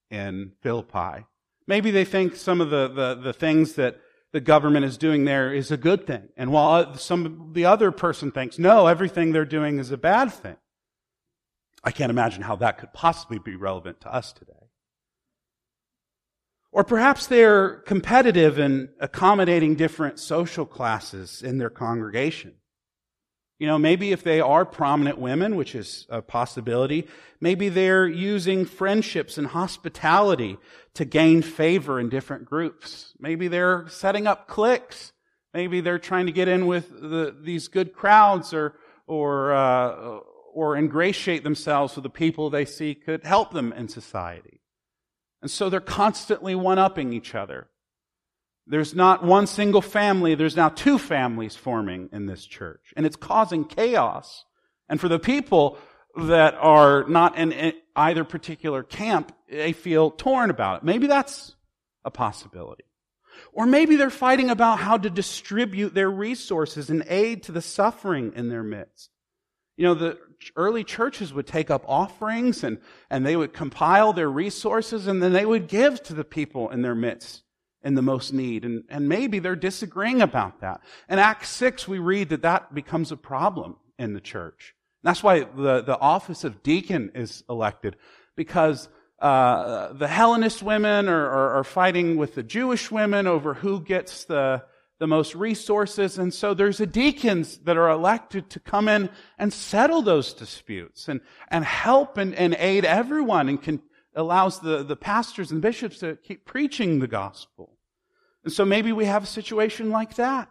in 0.09 0.53
Philippi. 0.61 1.25
Maybe 1.67 1.91
they 1.91 2.05
think 2.05 2.35
some 2.35 2.61
of 2.61 2.69
the, 2.69 2.87
the, 2.87 3.15
the 3.15 3.33
things 3.33 3.73
that 3.73 3.99
the 4.33 4.41
government 4.41 4.83
is 4.83 4.97
doing 4.97 5.25
there 5.25 5.53
is 5.53 5.71
a 5.71 5.77
good 5.77 6.05
thing. 6.05 6.27
And 6.35 6.51
while 6.51 6.97
some, 6.97 7.51
the 7.53 7.65
other 7.65 7.91
person 7.91 8.31
thinks, 8.31 8.57
no, 8.57 8.87
everything 8.87 9.31
they're 9.31 9.45
doing 9.45 9.77
is 9.77 9.91
a 9.91 9.97
bad 9.97 10.33
thing. 10.33 10.57
I 11.83 11.91
can't 11.91 12.09
imagine 12.09 12.41
how 12.41 12.55
that 12.57 12.79
could 12.79 12.93
possibly 12.93 13.37
be 13.37 13.55
relevant 13.55 14.01
to 14.01 14.13
us 14.13 14.33
today. 14.33 14.53
Or 16.71 16.83
perhaps 16.83 17.27
they're 17.27 17.77
competitive 17.85 18.57
in 18.57 18.89
accommodating 18.99 19.75
different 19.75 20.19
social 20.19 20.65
classes 20.65 21.43
in 21.43 21.59
their 21.59 21.69
congregation. 21.69 22.55
You 23.59 23.67
know, 23.67 23.77
maybe 23.77 24.11
if 24.11 24.23
they 24.23 24.41
are 24.41 24.65
prominent 24.65 25.19
women, 25.19 25.55
which 25.55 25.75
is 25.75 26.05
a 26.09 26.21
possibility, 26.21 27.07
maybe 27.39 27.69
they're 27.69 28.07
using 28.07 28.65
friendships 28.65 29.37
and 29.37 29.47
hospitality 29.47 30.57
to 30.95 31.05
gain 31.05 31.41
favor 31.41 31.99
in 31.99 32.09
different 32.09 32.45
groups. 32.45 33.13
Maybe 33.19 33.47
they're 33.47 33.87
setting 33.87 34.27
up 34.27 34.47
cliques. 34.47 35.13
Maybe 35.53 35.81
they're 35.81 35.99
trying 35.99 36.25
to 36.25 36.31
get 36.31 36.47
in 36.47 36.65
with 36.65 36.89
the, 36.99 37.35
these 37.39 37.67
good 37.67 37.93
crowds 37.93 38.53
or, 38.53 38.73
or, 39.07 39.53
uh, 39.53 40.19
or 40.51 40.75
ingratiate 40.75 41.43
themselves 41.43 41.95
with 41.95 42.03
the 42.03 42.09
people 42.09 42.49
they 42.49 42.65
see 42.65 42.95
could 42.95 43.23
help 43.23 43.53
them 43.53 43.71
in 43.71 43.87
society. 43.87 44.61
And 45.41 45.51
so 45.51 45.69
they're 45.69 45.79
constantly 45.79 46.55
one-upping 46.55 47.13
each 47.13 47.35
other. 47.35 47.67
There's 48.65 48.95
not 48.95 49.23
one 49.23 49.47
single 49.47 49.81
family, 49.81 50.35
there's 50.35 50.55
now 50.55 50.69
two 50.69 50.97
families 50.97 51.55
forming 51.55 52.09
in 52.13 52.25
this 52.25 52.45
church. 52.45 52.93
And 52.95 53.05
it's 53.05 53.17
causing 53.17 53.65
chaos. 53.65 54.45
And 54.87 55.01
for 55.01 55.09
the 55.09 55.19
people 55.19 55.77
that 56.15 56.55
are 56.55 57.03
not 57.07 57.37
in 57.37 57.73
either 57.95 58.23
particular 58.23 58.83
camp, 58.83 59.35
they 59.49 59.73
feel 59.73 60.11
torn 60.11 60.49
about 60.49 60.77
it. 60.77 60.83
Maybe 60.83 61.07
that's 61.07 61.55
a 62.05 62.11
possibility. 62.11 62.85
Or 63.51 63.65
maybe 63.65 63.95
they're 63.95 64.09
fighting 64.09 64.49
about 64.49 64.79
how 64.79 64.97
to 64.97 65.09
distribute 65.09 65.93
their 65.93 66.09
resources 66.09 66.89
and 66.89 67.03
aid 67.07 67.43
to 67.43 67.51
the 67.51 67.61
suffering 67.61 68.33
in 68.35 68.49
their 68.49 68.63
midst. 68.63 69.09
You 69.75 69.85
know, 69.85 69.93
the 69.95 70.19
early 70.55 70.83
churches 70.83 71.33
would 71.33 71.47
take 71.47 71.71
up 71.71 71.83
offerings 71.87 72.63
and, 72.63 72.77
and 73.09 73.25
they 73.25 73.35
would 73.35 73.53
compile 73.53 74.13
their 74.13 74.29
resources 74.29 75.07
and 75.07 75.21
then 75.21 75.33
they 75.33 75.45
would 75.45 75.67
give 75.67 76.01
to 76.03 76.13
the 76.13 76.23
people 76.23 76.69
in 76.69 76.83
their 76.83 76.95
midst 76.95 77.43
in 77.83 77.95
the 77.95 78.01
most 78.01 78.33
need. 78.33 78.65
And, 78.65 78.83
and 78.89 79.09
maybe 79.09 79.39
they're 79.39 79.55
disagreeing 79.55 80.21
about 80.21 80.61
that. 80.61 80.81
In 81.09 81.19
Acts 81.19 81.49
6, 81.49 81.87
we 81.87 81.99
read 81.99 82.29
that 82.29 82.43
that 82.43 82.73
becomes 82.73 83.11
a 83.11 83.17
problem 83.17 83.75
in 83.99 84.13
the 84.13 84.21
church. 84.21 84.73
And 85.03 85.09
that's 85.09 85.23
why 85.23 85.41
the, 85.41 85.81
the 85.81 85.99
office 85.99 86.43
of 86.43 86.63
deacon 86.63 87.11
is 87.13 87.43
elected, 87.49 87.97
because 88.35 88.87
uh, 89.19 89.93
the 89.93 90.07
Hellenist 90.07 90.63
women 90.63 91.07
are, 91.07 91.25
are, 91.25 91.59
are, 91.59 91.63
fighting 91.63 92.17
with 92.17 92.35
the 92.35 92.43
Jewish 92.43 92.91
women 92.91 93.25
over 93.25 93.53
who 93.53 93.79
gets 93.79 94.25
the, 94.25 94.63
the 94.99 95.07
most 95.07 95.33
resources. 95.35 96.17
And 96.17 96.33
so 96.33 96.53
there's 96.53 96.81
a 96.81 96.85
deacons 96.85 97.59
that 97.59 97.77
are 97.77 97.89
elected 97.89 98.49
to 98.51 98.59
come 98.59 98.89
in 98.89 99.09
and 99.37 99.53
settle 99.53 100.01
those 100.01 100.33
disputes 100.33 101.07
and, 101.07 101.21
and 101.47 101.63
help 101.63 102.17
and, 102.17 102.35
and 102.35 102.55
aid 102.59 102.83
everyone 102.83 103.47
and 103.47 103.61
can, 103.61 103.81
allows 104.15 104.59
the, 104.59 104.83
the 104.83 104.95
pastors 104.95 105.51
and 105.51 105.61
bishops 105.61 105.99
to 105.99 106.15
keep 106.17 106.45
preaching 106.45 106.99
the 106.99 107.07
gospel. 107.07 107.77
And 108.43 108.53
so 108.53 108.65
maybe 108.65 108.91
we 108.91 109.05
have 109.05 109.23
a 109.23 109.27
situation 109.27 109.89
like 109.89 110.15
that. 110.15 110.49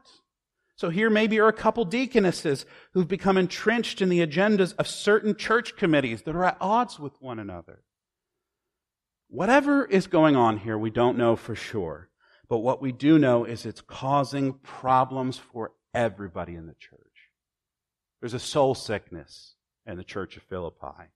So 0.77 0.89
here 0.89 1.11
maybe 1.11 1.39
are 1.39 1.49
a 1.49 1.53
couple 1.53 1.85
deaconesses 1.85 2.67
who've 2.93 3.07
become 3.07 3.37
entrenched 3.37 4.01
in 4.01 4.09
the 4.09 4.27
agendas 4.27 4.75
of 4.79 4.89
certain 4.89 5.37
church 5.37 5.77
committees 5.77 6.23
that 6.23 6.35
are 6.35 6.45
at 6.45 6.57
odds 6.61 6.99
with 6.99 7.21
one 7.21 7.39
another. 7.39 7.83
Whatever 9.29 9.85
is 9.85 10.07
going 10.07 10.35
on 10.37 10.59
here, 10.59 10.77
we 10.77 10.91
don't 10.91 11.19
know 11.19 11.37
for 11.37 11.55
sure. 11.55 12.09
But 12.49 12.59
what 12.59 12.83
we 12.83 12.93
do 12.93 13.19
know 13.19 13.45
is 13.45 13.65
it's 13.65 13.81
causing 13.81 14.55
problems 14.55 15.39
for 15.39 15.73
everybody 15.95 16.55
in 16.55 16.67
the 16.67 16.75
church. 16.75 16.99
There's 18.21 18.35
a 18.35 18.39
soul 18.39 18.75
sickness 18.75 19.55
in 19.87 19.97
the 19.97 20.05
church 20.05 20.37
of 20.37 20.43
Philippi. 20.43 21.11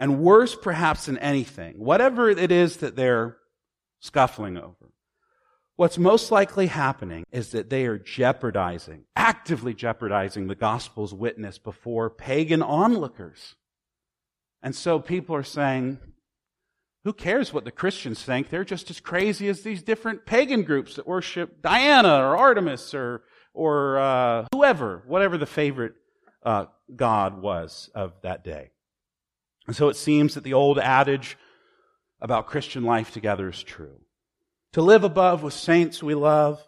And 0.00 0.20
worse 0.20 0.56
perhaps 0.56 1.06
than 1.06 1.18
anything, 1.18 1.74
whatever 1.74 2.30
it 2.30 2.50
is 2.50 2.78
that 2.78 2.96
they're 2.96 3.36
scuffling 4.00 4.56
over, 4.56 4.94
what's 5.76 5.98
most 5.98 6.32
likely 6.32 6.68
happening 6.68 7.24
is 7.30 7.50
that 7.50 7.68
they 7.68 7.84
are 7.84 7.98
jeopardizing, 7.98 9.04
actively 9.14 9.74
jeopardizing 9.74 10.46
the 10.46 10.54
gospel's 10.54 11.12
witness 11.12 11.58
before 11.58 12.08
pagan 12.08 12.62
onlookers. 12.62 13.56
And 14.62 14.74
so 14.74 14.98
people 14.98 15.36
are 15.36 15.42
saying, 15.42 15.98
who 17.04 17.12
cares 17.12 17.52
what 17.52 17.66
the 17.66 17.70
Christians 17.70 18.22
think? 18.22 18.48
They're 18.48 18.64
just 18.64 18.90
as 18.90 19.00
crazy 19.00 19.48
as 19.48 19.60
these 19.60 19.82
different 19.82 20.24
pagan 20.24 20.62
groups 20.62 20.96
that 20.96 21.06
worship 21.06 21.60
Diana 21.60 22.26
or 22.26 22.38
Artemis 22.38 22.94
or, 22.94 23.24
or 23.52 23.98
uh, 23.98 24.46
whoever, 24.52 25.02
whatever 25.06 25.36
the 25.36 25.46
favorite 25.46 25.92
uh, 26.42 26.66
god 26.96 27.42
was 27.42 27.90
of 27.94 28.14
that 28.22 28.44
day. 28.44 28.70
And 29.70 29.76
so 29.76 29.88
it 29.88 29.94
seems 29.94 30.34
that 30.34 30.42
the 30.42 30.52
old 30.52 30.80
adage 30.80 31.38
about 32.20 32.48
Christian 32.48 32.82
life 32.82 33.12
together 33.12 33.48
is 33.48 33.62
true. 33.62 34.00
To 34.72 34.82
live 34.82 35.04
above 35.04 35.44
with 35.44 35.54
saints 35.54 36.02
we 36.02 36.16
love, 36.16 36.60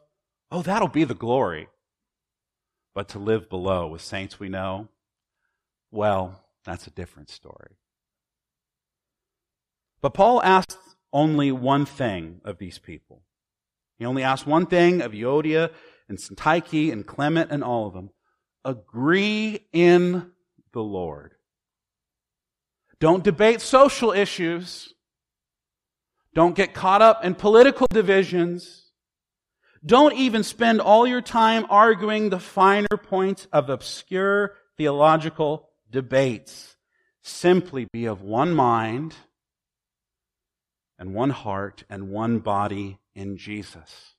oh, 0.52 0.62
that'll 0.62 0.87
be 0.87 1.02
the 1.02 1.12
glory. 1.12 1.66
But 2.94 3.09
to 3.09 3.18
live 3.18 3.50
below 3.50 3.88
with 3.88 4.02
saints 4.02 4.38
we 4.38 4.49
know, 4.49 4.87
well, 5.90 6.44
that's 6.64 6.87
a 6.87 6.92
different 6.92 7.28
story. 7.28 7.73
But 10.00 10.14
Paul 10.14 10.40
asks 10.40 10.78
only 11.12 11.50
one 11.50 11.87
thing 11.87 12.40
of 12.44 12.59
these 12.59 12.78
people. 12.78 13.25
He 13.99 14.04
only 14.04 14.23
asks 14.23 14.47
one 14.47 14.66
thing 14.66 15.02
of 15.02 15.11
Euodia 15.11 15.73
and 16.09 16.18
Syntyche 16.18 16.92
and 16.92 17.04
Clement 17.04 17.50
and 17.50 17.64
all 17.64 17.88
of 17.88 17.94
them. 17.94 18.11
Agree 18.64 19.66
in 19.73 20.30
the 20.73 20.85
Lord. 20.85 21.35
Don't 23.02 23.25
debate 23.25 23.61
social 23.61 24.12
issues. 24.12 24.94
Don't 26.35 26.54
get 26.54 26.73
caught 26.73 27.02
up 27.02 27.25
in 27.25 27.35
political 27.35 27.88
divisions. 27.90 28.92
Don't 29.85 30.14
even 30.14 30.44
spend 30.44 30.80
all 30.80 31.04
your 31.04 31.21
time 31.21 31.66
arguing 31.68 32.30
the 32.30 32.38
finer 32.38 32.97
points 32.97 33.49
of 33.52 33.68
obscure 33.68 34.54
theological 34.76 35.68
debates. 35.90 36.76
Simply 37.23 37.88
be 37.92 38.04
of 38.04 38.23
one 38.23 38.54
mind 38.54 39.16
and 40.97 41.12
one 41.12 41.30
heart 41.30 41.82
and 41.90 42.09
one 42.09 42.38
body 42.38 43.00
in 43.16 43.37
Jesus. 43.37 44.14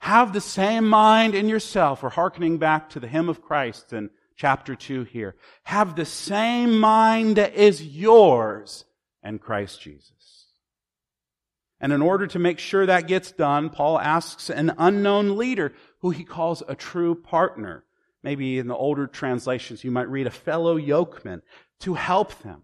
Have 0.00 0.32
the 0.32 0.40
same 0.40 0.88
mind 0.88 1.36
in 1.36 1.48
yourself. 1.48 2.02
We're 2.02 2.10
hearkening 2.10 2.58
back 2.58 2.90
to 2.90 2.98
the 2.98 3.06
hymn 3.06 3.28
of 3.28 3.42
Christ 3.42 3.92
in 3.92 4.10
chapter 4.36 4.74
2 4.74 5.04
here. 5.04 5.34
Have 5.64 5.96
the 5.96 6.04
same 6.04 6.78
mind 6.78 7.36
that 7.36 7.54
is 7.54 7.82
yours 7.82 8.84
in 9.22 9.38
Christ 9.38 9.80
Jesus. 9.80 10.12
And 11.80 11.92
in 11.92 12.00
order 12.00 12.26
to 12.28 12.38
make 12.38 12.58
sure 12.58 12.86
that 12.86 13.08
gets 13.08 13.32
done, 13.32 13.68
Paul 13.70 13.98
asks 13.98 14.48
an 14.48 14.72
unknown 14.78 15.36
leader 15.36 15.72
who 16.00 16.10
he 16.10 16.24
calls 16.24 16.62
a 16.66 16.74
true 16.74 17.14
partner. 17.14 17.84
Maybe 18.22 18.58
in 18.58 18.66
the 18.66 18.76
older 18.76 19.06
translations, 19.06 19.84
you 19.84 19.90
might 19.90 20.08
read 20.08 20.26
a 20.26 20.30
fellow 20.30 20.78
yokeman 20.78 21.42
to 21.80 21.94
help 21.94 22.42
them. 22.42 22.62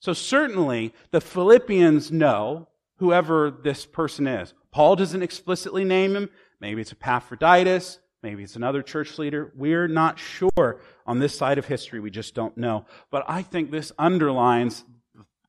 So 0.00 0.12
certainly 0.12 0.92
the 1.12 1.20
Philippians 1.20 2.10
know 2.10 2.68
whoever 2.96 3.50
this 3.50 3.86
person 3.86 4.26
is. 4.26 4.54
Paul 4.70 4.96
doesn't 4.96 5.22
explicitly 5.22 5.84
name 5.84 6.16
him. 6.16 6.28
Maybe 6.60 6.82
it's 6.82 6.92
Epaphroditus. 6.92 7.98
Maybe 8.26 8.42
it's 8.42 8.56
another 8.56 8.82
church 8.82 9.20
leader. 9.20 9.52
We're 9.54 9.86
not 9.86 10.18
sure 10.18 10.80
on 11.06 11.20
this 11.20 11.38
side 11.38 11.58
of 11.58 11.66
history. 11.66 12.00
We 12.00 12.10
just 12.10 12.34
don't 12.34 12.58
know. 12.58 12.84
But 13.08 13.24
I 13.28 13.42
think 13.42 13.70
this 13.70 13.92
underlines 14.00 14.82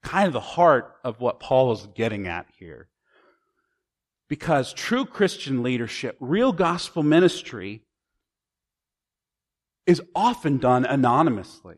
kind 0.03 0.27
of 0.27 0.33
the 0.33 0.39
heart 0.39 0.93
of 1.03 1.19
what 1.19 1.39
Paul 1.39 1.71
is 1.71 1.87
getting 1.95 2.27
at 2.27 2.45
here. 2.59 2.87
Because 4.29 4.73
true 4.73 5.05
Christian 5.05 5.63
leadership, 5.63 6.17
real 6.19 6.51
gospel 6.51 7.01
ministry, 7.01 7.81
is 9.87 9.99
often 10.13 10.59
done 10.59 10.85
anonymously. 10.85 11.77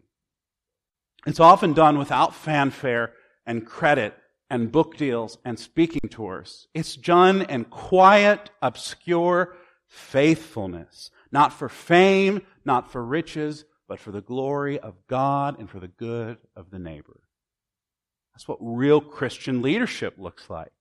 It's 1.26 1.40
often 1.40 1.72
done 1.72 1.98
without 1.98 2.36
fanfare 2.36 3.14
and 3.46 3.66
credit 3.66 4.18
and 4.50 4.70
book 4.70 4.98
deals 4.98 5.38
and 5.46 5.58
speaking 5.58 6.10
tours. 6.10 6.68
It's 6.74 6.98
done 6.98 7.44
in 7.44 7.64
quiet, 7.64 8.50
obscure 8.62 9.56
faithfulness, 9.90 11.12
not 11.32 11.52
for 11.52 11.68
fame, 11.68 12.42
not 12.64 12.92
for 12.92 13.04
riches, 13.04 13.66
but 13.88 14.00
for 14.00 14.12
the 14.12 14.22
glory 14.22 14.80
of 14.80 14.96
God 15.08 15.60
and 15.60 15.70
for 15.70 15.80
the 15.80 15.88
good 15.88 16.38
of 16.56 16.70
the 16.70 16.80
neighbor. 16.80 17.20
That's 18.34 18.48
what 18.48 18.60
real 18.62 19.02
Christian 19.02 19.62
leadership 19.62 20.16
looks 20.18 20.50
like. 20.50 20.72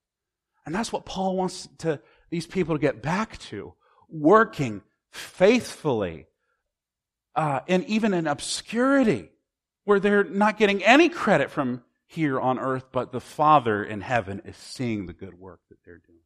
And 0.64 0.74
that's 0.74 0.92
what 0.92 1.06
Paul 1.06 1.34
wants 1.34 1.68
to, 1.78 2.00
these 2.30 2.46
people 2.46 2.74
to 2.74 2.80
get 2.80 3.02
back 3.02 3.38
to. 3.38 3.74
Working 4.10 4.82
faithfully, 5.10 6.26
uh, 7.34 7.60
and 7.66 7.84
even 7.86 8.14
in 8.14 8.26
obscurity 8.26 9.30
where 9.84 9.98
they're 9.98 10.24
not 10.24 10.58
getting 10.58 10.84
any 10.84 11.08
credit 11.08 11.50
from 11.50 11.82
here 12.06 12.38
on 12.38 12.58
earth, 12.58 12.84
but 12.92 13.12
the 13.12 13.20
Father 13.20 13.82
in 13.82 14.02
heaven 14.02 14.42
is 14.44 14.56
seeing 14.56 15.06
the 15.06 15.12
good 15.12 15.34
work 15.34 15.60
that 15.70 15.78
they're 15.84 16.02
doing. 16.06 16.18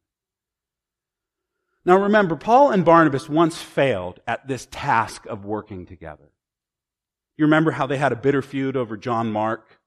Now 1.85 1.97
remember, 1.97 2.35
Paul 2.35 2.71
and 2.71 2.85
Barnabas 2.85 3.27
once 3.27 3.61
failed 3.61 4.19
at 4.25 4.47
this 4.47 4.67
task 4.71 5.25
of 5.25 5.45
working 5.45 5.85
together. 5.85 6.31
You 7.37 7.45
remember 7.45 7.71
how 7.71 7.87
they 7.87 7.97
had 7.97 8.11
a 8.11 8.17
bitter 8.17 8.41
feud 8.41 8.77
over 8.77 8.95
John 8.95 9.31
Mark, 9.31 9.79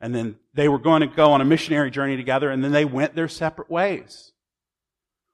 and 0.00 0.14
then 0.14 0.36
they 0.54 0.68
were 0.68 0.78
going 0.78 1.00
to 1.00 1.06
go 1.06 1.32
on 1.32 1.40
a 1.40 1.44
missionary 1.44 1.90
journey 1.90 2.16
together, 2.16 2.50
and 2.50 2.62
then 2.62 2.72
they 2.72 2.84
went 2.84 3.14
their 3.14 3.28
separate 3.28 3.70
ways. 3.70 4.32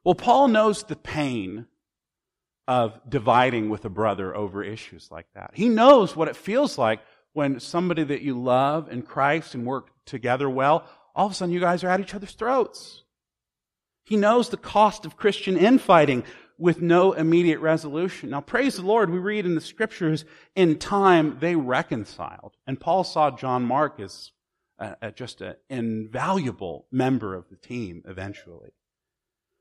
Well, 0.04 0.14
Paul 0.14 0.48
knows 0.48 0.84
the 0.84 0.96
pain 0.96 1.66
of 2.68 2.98
dividing 3.08 3.68
with 3.68 3.84
a 3.84 3.90
brother 3.90 4.34
over 4.34 4.62
issues 4.62 5.08
like 5.10 5.26
that. 5.34 5.50
He 5.54 5.68
knows 5.68 6.16
what 6.16 6.28
it 6.28 6.36
feels 6.36 6.78
like 6.78 7.00
when 7.32 7.60
somebody 7.60 8.04
that 8.04 8.22
you 8.22 8.40
love 8.40 8.90
in 8.90 9.02
Christ 9.02 9.54
and 9.54 9.66
work 9.66 9.90
together 10.04 10.48
well, 10.48 10.88
all 11.14 11.26
of 11.26 11.32
a 11.32 11.34
sudden 11.34 11.52
you 11.52 11.60
guys 11.60 11.84
are 11.84 11.88
at 11.88 12.00
each 12.00 12.14
other's 12.14 12.32
throats. 12.32 13.02
He 14.06 14.16
knows 14.16 14.48
the 14.48 14.56
cost 14.56 15.04
of 15.04 15.16
Christian 15.16 15.56
infighting 15.56 16.22
with 16.58 16.80
no 16.80 17.12
immediate 17.12 17.58
resolution. 17.58 18.30
Now, 18.30 18.40
praise 18.40 18.76
the 18.76 18.82
Lord, 18.82 19.10
we 19.10 19.18
read 19.18 19.44
in 19.44 19.56
the 19.56 19.60
scriptures, 19.60 20.24
in 20.54 20.78
time 20.78 21.38
they 21.40 21.56
reconciled. 21.56 22.56
And 22.68 22.80
Paul 22.80 23.02
saw 23.02 23.32
John 23.32 23.64
Mark 23.64 23.98
as 23.98 24.30
uh, 24.78 24.84
uh, 24.84 24.94
a, 25.02 25.08
a, 25.08 25.12
just 25.12 25.40
an 25.40 25.56
invaluable 25.68 26.86
member 26.92 27.34
of 27.34 27.48
the 27.50 27.56
team 27.56 28.02
eventually. 28.06 28.70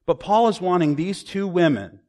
But 0.05 0.19
Paul 0.19 0.47
is 0.49 0.61
wanting 0.61 0.95
these 0.95 1.23
two 1.23 1.47
women 1.47 2.01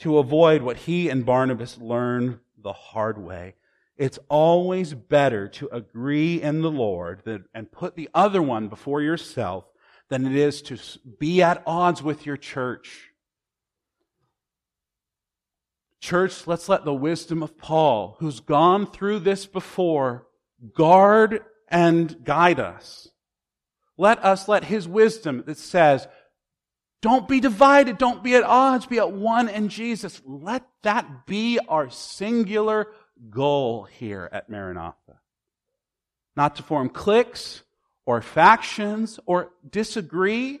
to 0.00 0.18
avoid 0.18 0.60
what 0.60 0.76
he 0.76 1.08
and 1.08 1.24
Barnabas 1.24 1.78
learned 1.78 2.40
the 2.62 2.72
hard 2.72 3.16
way. 3.16 3.54
It's 3.96 4.18
always 4.28 4.92
better 4.92 5.48
to 5.48 5.68
agree 5.72 6.42
in 6.42 6.60
the 6.60 6.70
Lord 6.70 7.22
and 7.54 7.72
put 7.72 7.96
the 7.96 8.10
other 8.12 8.42
one 8.42 8.68
before 8.68 9.00
yourself 9.00 9.64
than 10.12 10.26
it 10.26 10.36
is 10.36 10.60
to 10.60 10.76
be 11.18 11.40
at 11.40 11.62
odds 11.66 12.02
with 12.02 12.26
your 12.26 12.36
church. 12.36 13.08
Church, 16.02 16.46
let's 16.46 16.68
let 16.68 16.84
the 16.84 16.92
wisdom 16.92 17.42
of 17.42 17.56
Paul, 17.56 18.16
who's 18.18 18.40
gone 18.40 18.86
through 18.86 19.20
this 19.20 19.46
before, 19.46 20.26
guard 20.74 21.40
and 21.66 22.22
guide 22.24 22.60
us. 22.60 23.08
Let 23.96 24.22
us 24.22 24.48
let 24.48 24.64
his 24.64 24.86
wisdom 24.86 25.44
that 25.46 25.56
says, 25.56 26.06
don't 27.00 27.26
be 27.26 27.40
divided, 27.40 27.96
don't 27.96 28.22
be 28.22 28.34
at 28.34 28.44
odds, 28.44 28.84
be 28.84 28.98
at 28.98 29.12
one 29.12 29.48
in 29.48 29.70
Jesus. 29.70 30.20
Let 30.26 30.66
that 30.82 31.24
be 31.24 31.58
our 31.68 31.88
singular 31.88 32.88
goal 33.30 33.84
here 33.84 34.28
at 34.30 34.50
Maranatha. 34.50 35.20
Not 36.36 36.56
to 36.56 36.62
form 36.62 36.90
cliques 36.90 37.62
or 38.06 38.20
factions 38.22 39.20
or 39.26 39.50
disagree 39.68 40.60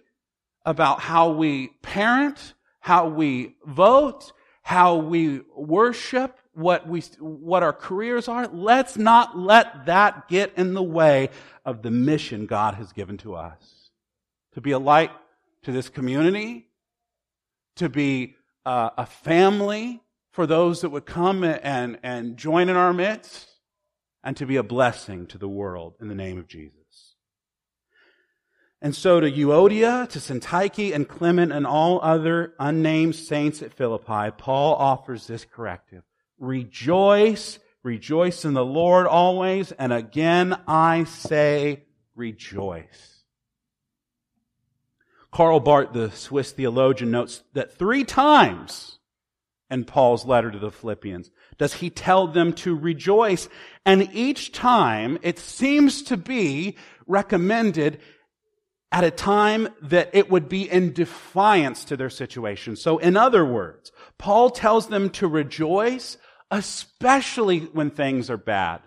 about 0.64 1.00
how 1.00 1.30
we 1.30 1.68
parent, 1.82 2.54
how 2.80 3.08
we 3.08 3.56
vote, 3.66 4.32
how 4.62 4.96
we 4.96 5.40
worship, 5.56 6.38
what 6.54 6.86
we, 6.86 7.00
what 7.18 7.62
our 7.62 7.72
careers 7.72 8.28
are. 8.28 8.46
Let's 8.46 8.96
not 8.96 9.36
let 9.36 9.86
that 9.86 10.28
get 10.28 10.52
in 10.56 10.74
the 10.74 10.82
way 10.82 11.30
of 11.64 11.82
the 11.82 11.90
mission 11.90 12.46
God 12.46 12.74
has 12.74 12.92
given 12.92 13.16
to 13.18 13.34
us. 13.34 13.90
To 14.54 14.60
be 14.60 14.72
a 14.72 14.78
light 14.78 15.10
to 15.62 15.72
this 15.72 15.88
community, 15.88 16.68
to 17.76 17.88
be 17.88 18.36
uh, 18.66 18.90
a 18.96 19.06
family 19.06 20.02
for 20.32 20.46
those 20.46 20.82
that 20.82 20.90
would 20.90 21.06
come 21.06 21.42
and, 21.44 21.98
and 22.02 22.36
join 22.36 22.68
in 22.68 22.76
our 22.76 22.92
midst, 22.92 23.48
and 24.24 24.36
to 24.36 24.46
be 24.46 24.56
a 24.56 24.62
blessing 24.62 25.26
to 25.26 25.38
the 25.38 25.48
world 25.48 25.94
in 26.00 26.08
the 26.08 26.14
name 26.14 26.38
of 26.38 26.46
Jesus. 26.46 26.81
And 28.82 28.96
so 28.96 29.20
to 29.20 29.30
Euodia, 29.30 30.08
to 30.08 30.18
Syntyche 30.18 30.92
and 30.92 31.08
Clement 31.08 31.52
and 31.52 31.64
all 31.64 32.00
other 32.02 32.52
unnamed 32.58 33.14
saints 33.14 33.62
at 33.62 33.72
Philippi, 33.72 34.32
Paul 34.36 34.74
offers 34.74 35.28
this 35.28 35.44
corrective. 35.44 36.02
Rejoice, 36.40 37.60
rejoice 37.84 38.44
in 38.44 38.54
the 38.54 38.64
Lord 38.64 39.06
always, 39.06 39.70
and 39.70 39.92
again 39.92 40.60
I 40.66 41.04
say 41.04 41.84
rejoice. 42.16 43.22
Karl 45.30 45.60
Barth, 45.60 45.92
the 45.92 46.10
Swiss 46.10 46.50
theologian, 46.50 47.12
notes 47.12 47.44
that 47.52 47.78
three 47.78 48.02
times 48.02 48.98
in 49.70 49.84
Paul's 49.84 50.24
letter 50.24 50.50
to 50.50 50.58
the 50.58 50.72
Philippians 50.72 51.30
does 51.56 51.74
he 51.74 51.88
tell 51.88 52.26
them 52.26 52.52
to 52.54 52.74
rejoice. 52.74 53.48
And 53.86 54.10
each 54.12 54.50
time 54.50 55.20
it 55.22 55.38
seems 55.38 56.02
to 56.02 56.16
be 56.16 56.76
recommended 57.06 58.00
at 58.92 59.04
a 59.04 59.10
time 59.10 59.68
that 59.80 60.10
it 60.12 60.30
would 60.30 60.50
be 60.50 60.70
in 60.70 60.92
defiance 60.92 61.84
to 61.86 61.96
their 61.96 62.10
situation. 62.10 62.76
So 62.76 62.98
in 62.98 63.16
other 63.16 63.44
words, 63.44 63.90
Paul 64.18 64.50
tells 64.50 64.88
them 64.88 65.08
to 65.10 65.26
rejoice, 65.26 66.18
especially 66.50 67.60
when 67.60 67.90
things 67.90 68.28
are 68.28 68.36
bad. 68.36 68.82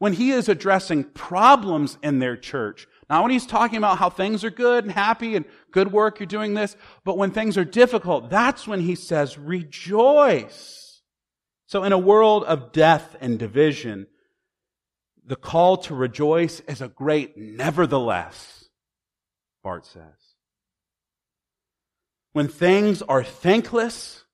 When 0.00 0.12
he 0.12 0.32
is 0.32 0.48
addressing 0.48 1.04
problems 1.04 1.96
in 2.02 2.18
their 2.18 2.36
church, 2.36 2.88
not 3.08 3.22
when 3.22 3.30
he's 3.30 3.46
talking 3.46 3.78
about 3.78 3.98
how 3.98 4.10
things 4.10 4.42
are 4.42 4.50
good 4.50 4.84
and 4.84 4.92
happy 4.92 5.36
and 5.36 5.44
good 5.70 5.92
work, 5.92 6.18
you're 6.18 6.26
doing 6.26 6.54
this, 6.54 6.76
but 7.04 7.16
when 7.16 7.30
things 7.30 7.56
are 7.56 7.64
difficult, 7.64 8.28
that's 8.28 8.66
when 8.66 8.80
he 8.80 8.96
says, 8.96 9.38
rejoice. 9.38 11.00
So 11.66 11.84
in 11.84 11.92
a 11.92 11.98
world 11.98 12.42
of 12.44 12.72
death 12.72 13.16
and 13.20 13.38
division, 13.38 14.08
the 15.24 15.36
call 15.36 15.76
to 15.76 15.94
rejoice 15.94 16.58
is 16.60 16.82
a 16.82 16.88
great 16.88 17.36
nevertheless. 17.36 18.61
Barth 19.62 19.86
says. 19.86 20.02
When 22.32 22.48
things 22.48 23.02
are 23.02 23.22
thankless, 23.22 24.24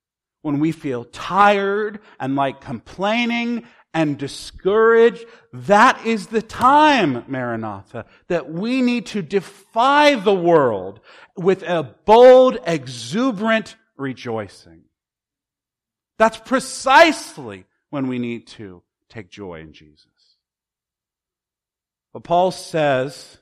when 0.41 0.59
we 0.59 0.71
feel 0.71 1.03
tired 1.05 1.99
and 2.19 2.35
like 2.35 2.61
complaining 2.61 3.65
and 3.93 4.17
discouraged, 4.17 5.25
that 5.51 6.05
is 6.05 6.27
the 6.27 6.41
time, 6.41 7.25
Maranatha, 7.27 8.05
that 8.27 8.49
we 8.49 8.81
need 8.81 9.07
to 9.07 9.21
defy 9.21 10.15
the 10.15 10.33
world 10.33 11.01
with 11.35 11.63
a 11.63 11.83
bold, 12.05 12.59
exuberant 12.65 13.75
rejoicing. 13.97 14.83
That's 16.17 16.37
precisely 16.37 17.65
when 17.89 18.07
we 18.07 18.19
need 18.19 18.47
to 18.47 18.83
take 19.09 19.29
joy 19.29 19.61
in 19.61 19.73
Jesus. 19.73 20.05
But 22.13 22.23
Paul 22.23 22.51
says 22.51 23.38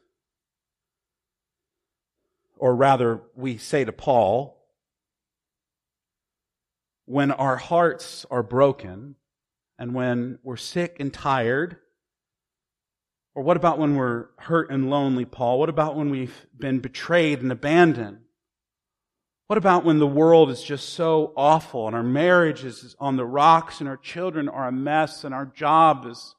or 2.59 2.75
rather, 2.75 3.21
we 3.35 3.57
say 3.57 3.85
to 3.85 3.91
Paul, 3.91 4.57
when 7.05 7.31
our 7.31 7.55
hearts 7.55 8.25
are 8.29 8.43
broken 8.43 9.15
and 9.79 9.93
when 9.93 10.39
we're 10.43 10.57
sick 10.57 10.97
and 10.99 11.13
tired, 11.13 11.77
or 13.33 13.43
what 13.43 13.55
about 13.55 13.79
when 13.79 13.95
we're 13.95 14.27
hurt 14.39 14.71
and 14.71 14.89
lonely, 14.89 15.23
Paul? 15.23 15.59
What 15.59 15.69
about 15.69 15.95
when 15.95 16.09
we've 16.09 16.47
been 16.57 16.79
betrayed 16.79 17.41
and 17.41 17.51
abandoned? 17.51 18.19
What 19.47 19.57
about 19.57 19.85
when 19.85 19.99
the 19.99 20.07
world 20.07 20.49
is 20.49 20.61
just 20.61 20.89
so 20.89 21.31
awful 21.37 21.87
and 21.87 21.95
our 21.95 22.03
marriage 22.03 22.65
is 22.65 22.95
on 22.99 23.15
the 23.15 23.25
rocks 23.25 23.79
and 23.79 23.87
our 23.87 23.95
children 23.95 24.49
are 24.49 24.67
a 24.67 24.71
mess 24.71 25.23
and 25.23 25.33
our 25.33 25.45
job 25.45 26.05
is 26.05 26.35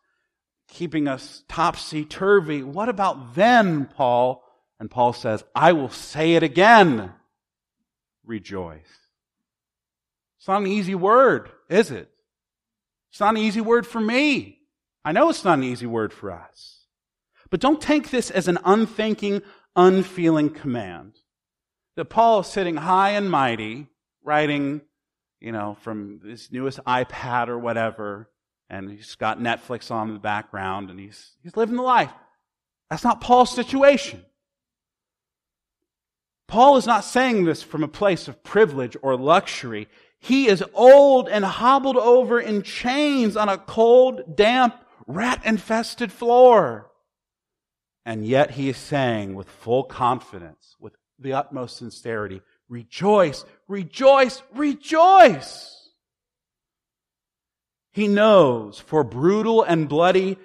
keeping 0.69 1.09
us 1.09 1.45
topsy 1.49 2.05
turvy? 2.05 2.63
What 2.63 2.91
about 2.91 3.35
then, 3.35 3.87
Paul? 3.87 4.45
And 4.81 4.91
Paul 4.91 5.13
says, 5.13 5.45
I 5.55 5.73
will 5.73 5.91
say 5.91 6.35
it 6.35 6.43
again. 6.43 7.13
Rejoice. 8.25 8.81
It's 10.39 10.49
not 10.49 10.63
an 10.63 10.69
easy 10.69 10.95
word, 10.95 11.51
is 11.69 11.91
it? 11.91 12.11
It's 13.11 13.21
not 13.21 13.31
an 13.35 13.39
easy 13.39 13.61
word 13.61 13.87
for 13.87 14.01
me. 14.01 14.61
I 15.05 15.13
know 15.13 15.31
it's 15.31 15.45
not 15.45 15.59
an 15.59 15.65
easy 15.65 15.87
word 15.87 16.13
for 16.13 16.31
us. 16.31 16.85
But 17.51 17.61
don't 17.61 17.81
take 17.81 18.11
this 18.11 18.31
as 18.31 18.47
an 18.47 18.59
unthinking, 18.65 19.43
unfeeling 19.75 20.51
command. 20.51 21.15
That 21.97 22.07
Paul 22.07 22.41
is 22.41 22.47
sitting 22.47 22.77
high 22.77 23.11
and 23.11 23.31
mighty, 23.31 23.89
writing, 24.23 24.83
you 25.41 25.51
know, 25.51 25.77
from 25.81 26.21
his 26.25 26.53
newest 26.53 26.79
iPad 26.85 27.49
or 27.49 27.59
whatever, 27.59 28.29
and 28.71 28.91
he's 28.91 29.15
got 29.15 29.41
Netflix 29.41 29.91
on 29.91 30.09
in 30.09 30.15
the 30.15 30.21
background, 30.21 30.91
and 30.91 31.01
he's, 31.01 31.33
he's 31.43 31.57
living 31.57 31.77
the 31.77 31.83
life. 31.83 32.13
That's 32.91 33.05
not 33.05 33.21
Paul's 33.21 33.55
situation. 33.55 34.25
Paul 36.49 36.79
is 36.79 36.87
not 36.87 37.05
saying 37.05 37.45
this 37.45 37.63
from 37.63 37.85
a 37.85 37.89
place 37.89 38.27
of 38.27 38.43
privilege 38.43 38.97
or 39.03 39.17
luxury. 39.17 39.87
He 40.19 40.49
is 40.49 40.65
old 40.73 41.29
and 41.29 41.45
hobbled 41.45 41.99
over 41.99 42.41
in 42.41 42.63
chains 42.63 43.37
on 43.37 43.51
a 43.51 43.59
cold, 43.59 44.35
damp, 44.35 44.75
rat 45.07 45.43
infested 45.45 46.11
floor. 46.11 46.91
And 48.05 48.27
yet 48.27 48.53
he 48.53 48.71
is 48.71 48.79
saying 48.79 49.35
with 49.35 49.49
full 49.49 49.85
confidence, 49.85 50.75
with 50.81 50.95
the 51.19 51.35
utmost 51.35 51.77
sincerity, 51.77 52.41
rejoice, 52.69 53.45
rejoice, 53.69 54.43
rejoice. 54.55 55.91
He 57.93 58.09
knows 58.09 58.79
for 58.79 59.05
brutal 59.05 59.63
and 59.63 59.87
bloody 59.87 60.39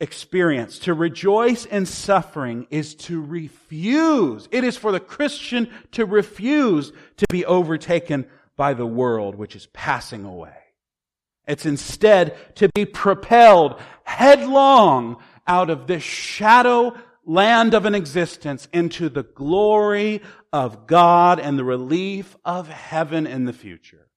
experience. 0.00 0.78
To 0.80 0.94
rejoice 0.94 1.64
in 1.64 1.86
suffering 1.86 2.66
is 2.70 2.94
to 2.96 3.20
refuse. 3.20 4.48
It 4.50 4.64
is 4.64 4.76
for 4.76 4.92
the 4.92 5.00
Christian 5.00 5.70
to 5.92 6.04
refuse 6.04 6.92
to 7.16 7.26
be 7.30 7.44
overtaken 7.44 8.26
by 8.56 8.74
the 8.74 8.86
world 8.86 9.34
which 9.34 9.56
is 9.56 9.66
passing 9.72 10.24
away. 10.24 10.56
It's 11.46 11.66
instead 11.66 12.56
to 12.56 12.68
be 12.74 12.84
propelled 12.84 13.80
headlong 14.04 15.18
out 15.46 15.70
of 15.70 15.86
this 15.86 16.02
shadow 16.02 16.96
land 17.24 17.74
of 17.74 17.86
an 17.86 17.94
existence 17.94 18.68
into 18.72 19.08
the 19.08 19.22
glory 19.22 20.22
of 20.52 20.86
God 20.86 21.40
and 21.40 21.58
the 21.58 21.64
relief 21.64 22.36
of 22.44 22.68
heaven 22.68 23.26
in 23.26 23.44
the 23.44 23.52
future. 23.52 24.08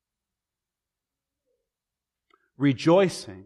Rejoicing 2.58 3.46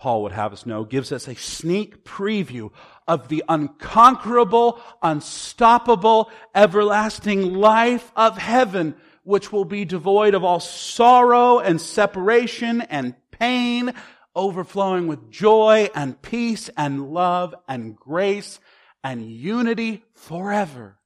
Paul 0.00 0.22
would 0.22 0.32
have 0.32 0.54
us 0.54 0.64
know, 0.64 0.82
gives 0.82 1.12
us 1.12 1.28
a 1.28 1.34
sneak 1.34 2.06
preview 2.06 2.70
of 3.06 3.28
the 3.28 3.44
unconquerable, 3.50 4.80
unstoppable, 5.02 6.30
everlasting 6.54 7.52
life 7.52 8.10
of 8.16 8.38
heaven, 8.38 8.94
which 9.24 9.52
will 9.52 9.66
be 9.66 9.84
devoid 9.84 10.32
of 10.32 10.42
all 10.42 10.58
sorrow 10.58 11.58
and 11.58 11.78
separation 11.78 12.80
and 12.80 13.14
pain, 13.30 13.92
overflowing 14.34 15.06
with 15.06 15.30
joy 15.30 15.90
and 15.94 16.22
peace 16.22 16.70
and 16.78 17.10
love 17.12 17.54
and 17.68 17.94
grace 17.94 18.58
and 19.04 19.30
unity 19.30 20.02
forever. 20.14 20.96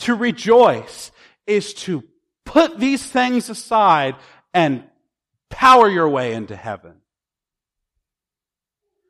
To 0.00 0.14
rejoice 0.14 1.10
is 1.46 1.72
to 1.74 2.04
put 2.44 2.78
these 2.78 3.06
things 3.06 3.48
aside 3.48 4.14
and 4.52 4.84
power 5.48 5.88
your 5.88 6.10
way 6.10 6.34
into 6.34 6.54
heaven. 6.54 7.00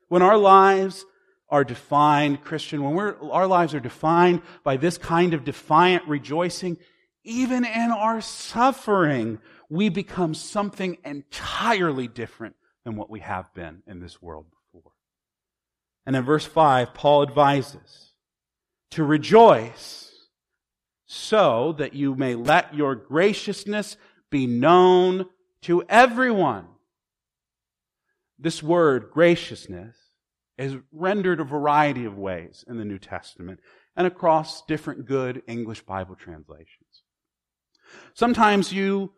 When 0.09 0.23
our 0.23 0.39
lives 0.39 1.05
are 1.49 1.65
defined, 1.65 2.43
Christian, 2.43 2.83
when 2.83 2.95
we're, 2.95 3.17
our 3.31 3.47
lives 3.47 3.75
are 3.75 3.81
defined 3.81 4.43
by 4.65 4.77
this 4.77 4.99
kind 4.99 5.35
of 5.35 5.45
defiant 5.45 6.07
rejoicing, 6.07 6.77
even 7.25 7.65
in 7.65 7.91
our 7.91 8.21
suffering, 8.21 9.39
we 9.69 9.89
become 9.89 10.35
something 10.35 10.99
entirely 11.05 12.09
different 12.09 12.57
than 12.85 12.97
what 12.97 13.11
we 13.11 13.21
have 13.21 13.53
been 13.55 13.83
in 13.87 14.01
this 14.01 14.21
world 14.21 14.47
before. 14.51 14.93
And 16.07 16.17
in 16.17 16.25
verse 16.25 16.47
5, 16.47 16.95
Paul 16.95 17.23
advises 17.23 18.13
to 18.93 19.05
rejoice 19.05 20.11
so 21.07 21.73
that 21.79 21.95
you 21.95 22.15
may 22.15 22.35
let 22.35 22.75
your 22.75 22.95
graciousness 22.95 23.97
be 24.31 24.47
known 24.47 25.27
to 25.63 25.83
everyone. 25.89 26.67
This 28.39 28.63
word, 28.63 29.11
graciousness, 29.13 29.97
is 30.57 30.77
rendered 30.93 31.41
a 31.41 31.45
variety 31.45 32.05
of 32.05 32.19
ways 32.19 32.65
in 32.69 32.79
the 32.79 32.85
New 32.85 32.99
Testament 32.99 33.61
and 33.97 34.07
across 34.07 34.65
different 34.67 35.07
good 35.07 35.43
English 35.47 35.83
Bible 35.83 36.15
translations. 36.15 37.03
Sometimes 38.15 38.73
you 38.73 39.13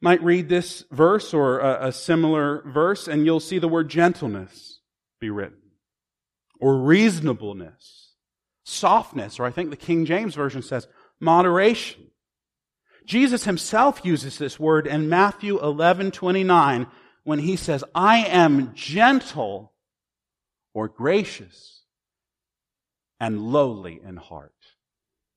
might 0.00 0.22
read 0.22 0.48
this 0.48 0.84
verse 0.90 1.34
or 1.34 1.58
a, 1.60 1.88
a 1.88 1.92
similar 1.92 2.62
verse 2.66 3.08
and 3.08 3.24
you'll 3.24 3.40
see 3.40 3.58
the 3.58 3.68
word 3.68 3.88
gentleness 3.88 4.80
be 5.20 5.30
written 5.30 5.58
or 6.60 6.78
reasonableness, 6.78 8.12
softness, 8.64 9.38
or 9.38 9.44
I 9.44 9.50
think 9.50 9.70
the 9.70 9.76
King 9.76 10.04
James 10.04 10.34
Version 10.34 10.62
says 10.62 10.88
moderation. 11.20 12.02
Jesus 13.04 13.44
himself 13.44 14.04
uses 14.04 14.38
this 14.38 14.58
word 14.58 14.86
in 14.86 15.08
Matthew 15.08 15.60
11, 15.60 16.10
29 16.10 16.86
when 17.26 17.40
he 17.40 17.56
says, 17.56 17.82
I 17.92 18.18
am 18.18 18.72
gentle 18.72 19.72
or 20.72 20.86
gracious 20.86 21.80
and 23.18 23.52
lowly 23.52 24.00
in 24.00 24.16
heart. 24.16 24.54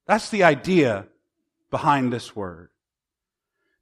That's 0.05 0.29
the 0.29 0.43
idea 0.43 1.07
behind 1.71 2.13
this 2.13 2.35
word. 2.35 2.69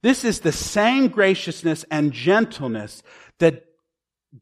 This 0.03 0.23
is 0.23 0.39
the 0.39 0.53
same 0.53 1.09
graciousness 1.09 1.83
and 1.91 2.13
gentleness 2.13 3.03
that 3.39 3.65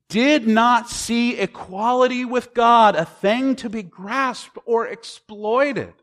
did 0.10 0.48
not 0.48 0.88
see 0.88 1.36
equality 1.40 2.24
with 2.24 2.54
God 2.54 2.96
a 2.96 3.06
thing 3.06 3.56
to 3.58 3.70
be 3.70 3.82
grasped 3.82 4.60
or 4.66 4.86
exploited. 4.86 5.94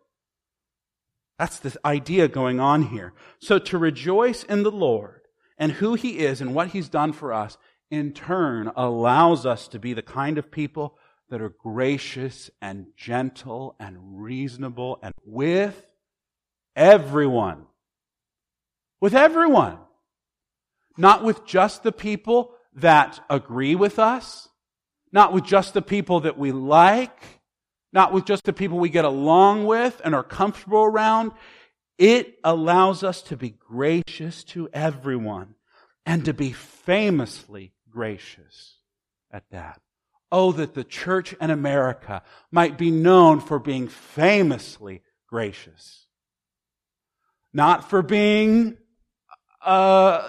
That's 1.39 1.61
the 1.61 1.77
idea 1.85 2.27
going 2.27 2.59
on 2.59 2.83
here. 2.89 3.13
So 3.39 3.61
to 3.61 3.79
rejoice 3.79 4.43
in 4.43 4.65
the 4.65 4.73
Lord 4.73 5.22
and 5.59 5.73
who 5.73 5.95
He 5.95 6.19
is 6.19 6.41
and 6.41 6.55
what 6.55 6.69
He's 6.69 6.89
done 6.89 7.13
for 7.13 7.33
us, 7.33 7.59
in 7.91 8.13
turn 8.13 8.71
allows 8.75 9.45
us 9.45 9.69
to 9.69 9.79
be 9.79 9.93
the 9.93 10.03
kind 10.03 10.39
of 10.39 10.51
people 10.51 10.97
that 11.29 11.41
are 11.41 11.49
gracious 11.63 12.51
and 12.61 12.87
gentle 12.97 13.77
and 13.79 14.23
reasonable 14.23 14.99
and 15.03 15.15
with 15.25 15.87
everyone. 16.77 17.67
With 19.01 19.15
everyone. 19.15 19.79
Not 20.97 21.25
with 21.25 21.47
just 21.47 21.83
the 21.83 21.93
people 21.93 22.55
that 22.75 23.25
agree 23.29 23.75
with 23.75 23.99
us, 23.99 24.49
not 25.11 25.33
with 25.33 25.45
just 25.45 25.75
the 25.75 25.83
people 25.83 26.21
that 26.21 26.39
we 26.39 26.53
like, 26.53 27.41
not 27.93 28.13
with 28.13 28.25
just 28.25 28.45
the 28.45 28.53
people 28.53 28.79
we 28.79 28.89
get 28.89 29.05
along 29.05 29.67
with 29.67 30.01
and 30.05 30.15
are 30.15 30.23
comfortable 30.23 30.83
around. 30.83 31.33
It 31.99 32.39
allows 32.43 33.03
us 33.03 33.23
to 33.23 33.37
be 33.37 33.51
gracious 33.51 34.45
to 34.45 34.69
everyone 34.73 35.55
and 36.05 36.25
to 36.25 36.35
be 36.35 36.53
famously 36.53 37.73
gracious 37.91 38.79
at 39.31 39.45
that. 39.51 39.81
Oh, 40.31 40.53
that 40.53 40.75
the 40.75 40.85
church 40.85 41.35
in 41.35 41.51
America 41.51 42.23
might 42.51 42.79
be 42.79 42.91
known 42.91 43.41
for 43.41 43.59
being 43.59 43.89
famously 43.89 45.03
gracious. 45.29 46.07
Not 47.53 47.89
for 47.89 48.03
being, 48.03 48.79
uh, 49.63 50.29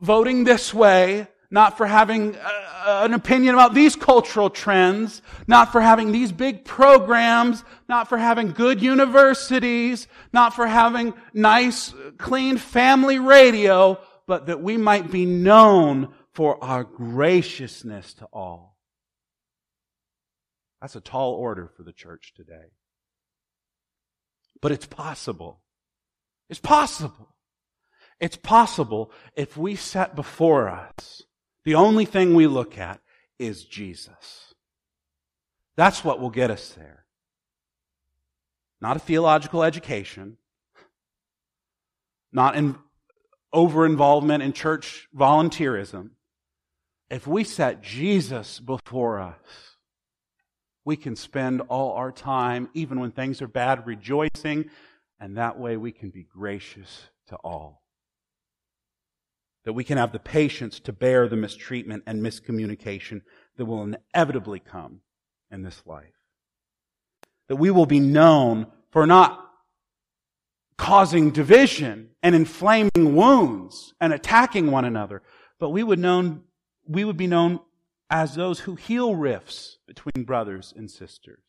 voting 0.00 0.44
this 0.44 0.74
way, 0.74 1.28
not 1.50 1.78
for 1.78 1.86
having 1.86 2.36
uh, 2.36 3.02
an 3.04 3.14
opinion 3.14 3.54
about 3.54 3.72
these 3.72 3.96
cultural 3.96 4.50
trends, 4.50 5.22
not 5.46 5.72
for 5.72 5.80
having 5.80 6.12
these 6.12 6.30
big 6.30 6.64
programs, 6.64 7.64
not 7.88 8.08
for 8.08 8.18
having 8.18 8.52
good 8.52 8.82
universities, 8.82 10.06
not 10.32 10.54
for 10.54 10.66
having 10.66 11.14
nice, 11.32 11.94
clean 12.18 12.58
family 12.58 13.18
radio, 13.18 13.98
but 14.26 14.46
that 14.46 14.60
we 14.60 14.76
might 14.76 15.10
be 15.10 15.24
known 15.24 16.12
for 16.34 16.62
our 16.62 16.84
graciousness 16.84 18.12
to 18.14 18.26
all. 18.26 18.76
That's 20.82 20.96
a 20.96 21.00
tall 21.00 21.32
order 21.32 21.70
for 21.76 21.82
the 21.82 21.92
church 21.92 22.34
today. 22.36 22.72
But 24.60 24.72
it's 24.72 24.86
possible. 24.86 25.60
It's 26.50 26.60
possible. 26.60 27.34
It's 28.20 28.36
possible 28.36 29.12
if 29.34 29.56
we 29.56 29.76
set 29.76 30.14
before 30.14 30.68
us 30.68 31.22
the 31.68 31.74
only 31.74 32.06
thing 32.06 32.32
we 32.32 32.46
look 32.46 32.78
at 32.78 32.98
is 33.38 33.62
Jesus. 33.62 34.54
That's 35.76 36.02
what 36.02 36.18
will 36.18 36.30
get 36.30 36.50
us 36.50 36.70
there. 36.70 37.04
Not 38.80 38.96
a 38.96 39.00
theological 39.00 39.62
education, 39.62 40.38
not 42.32 42.56
in 42.56 42.76
over 43.52 43.84
involvement 43.84 44.42
in 44.42 44.54
church 44.54 45.08
volunteerism. 45.14 46.12
If 47.10 47.26
we 47.26 47.44
set 47.44 47.82
Jesus 47.82 48.60
before 48.60 49.20
us, 49.20 49.76
we 50.86 50.96
can 50.96 51.16
spend 51.16 51.60
all 51.68 51.92
our 51.92 52.12
time, 52.12 52.70
even 52.72 52.98
when 52.98 53.10
things 53.10 53.42
are 53.42 53.46
bad, 53.46 53.86
rejoicing, 53.86 54.70
and 55.20 55.36
that 55.36 55.58
way 55.58 55.76
we 55.76 55.92
can 55.92 56.08
be 56.08 56.22
gracious 56.22 57.08
to 57.26 57.36
all 57.36 57.82
that 59.64 59.72
we 59.72 59.84
can 59.84 59.98
have 59.98 60.12
the 60.12 60.18
patience 60.18 60.80
to 60.80 60.92
bear 60.92 61.28
the 61.28 61.36
mistreatment 61.36 62.02
and 62.06 62.22
miscommunication 62.22 63.22
that 63.56 63.64
will 63.64 63.82
inevitably 63.82 64.60
come 64.60 65.00
in 65.50 65.62
this 65.62 65.82
life. 65.84 66.14
That 67.48 67.56
we 67.56 67.70
will 67.70 67.86
be 67.86 68.00
known 68.00 68.66
for 68.90 69.06
not 69.06 69.44
causing 70.76 71.30
division 71.30 72.10
and 72.22 72.34
inflaming 72.34 73.14
wounds 73.14 73.94
and 74.00 74.12
attacking 74.12 74.70
one 74.70 74.84
another, 74.84 75.22
but 75.58 75.70
we 75.70 75.82
would 75.82 75.98
known, 75.98 76.44
we 76.86 77.04
would 77.04 77.16
be 77.16 77.26
known 77.26 77.60
as 78.10 78.34
those 78.34 78.60
who 78.60 78.74
heal 78.74 79.14
rifts 79.14 79.78
between 79.86 80.24
brothers 80.24 80.72
and 80.76 80.90
sisters. 80.90 81.42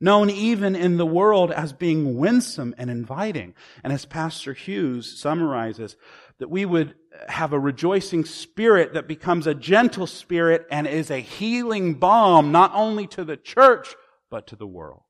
Known 0.00 0.30
even 0.30 0.74
in 0.74 0.96
the 0.96 1.06
world 1.06 1.52
as 1.52 1.74
being 1.74 2.16
winsome 2.16 2.74
and 2.78 2.90
inviting. 2.90 3.54
And 3.84 3.92
as 3.92 4.06
Pastor 4.06 4.54
Hughes 4.54 5.18
summarizes, 5.18 5.96
that 6.38 6.48
we 6.48 6.64
would 6.64 6.94
have 7.28 7.52
a 7.52 7.58
rejoicing 7.58 8.24
spirit 8.24 8.94
that 8.94 9.06
becomes 9.06 9.46
a 9.46 9.54
gentle 9.54 10.06
spirit 10.06 10.66
and 10.70 10.86
is 10.86 11.10
a 11.10 11.18
healing 11.18 11.94
balm 11.94 12.50
not 12.50 12.72
only 12.74 13.06
to 13.08 13.24
the 13.24 13.36
church, 13.36 13.94
but 14.30 14.46
to 14.46 14.56
the 14.56 14.66
world. 14.66 15.02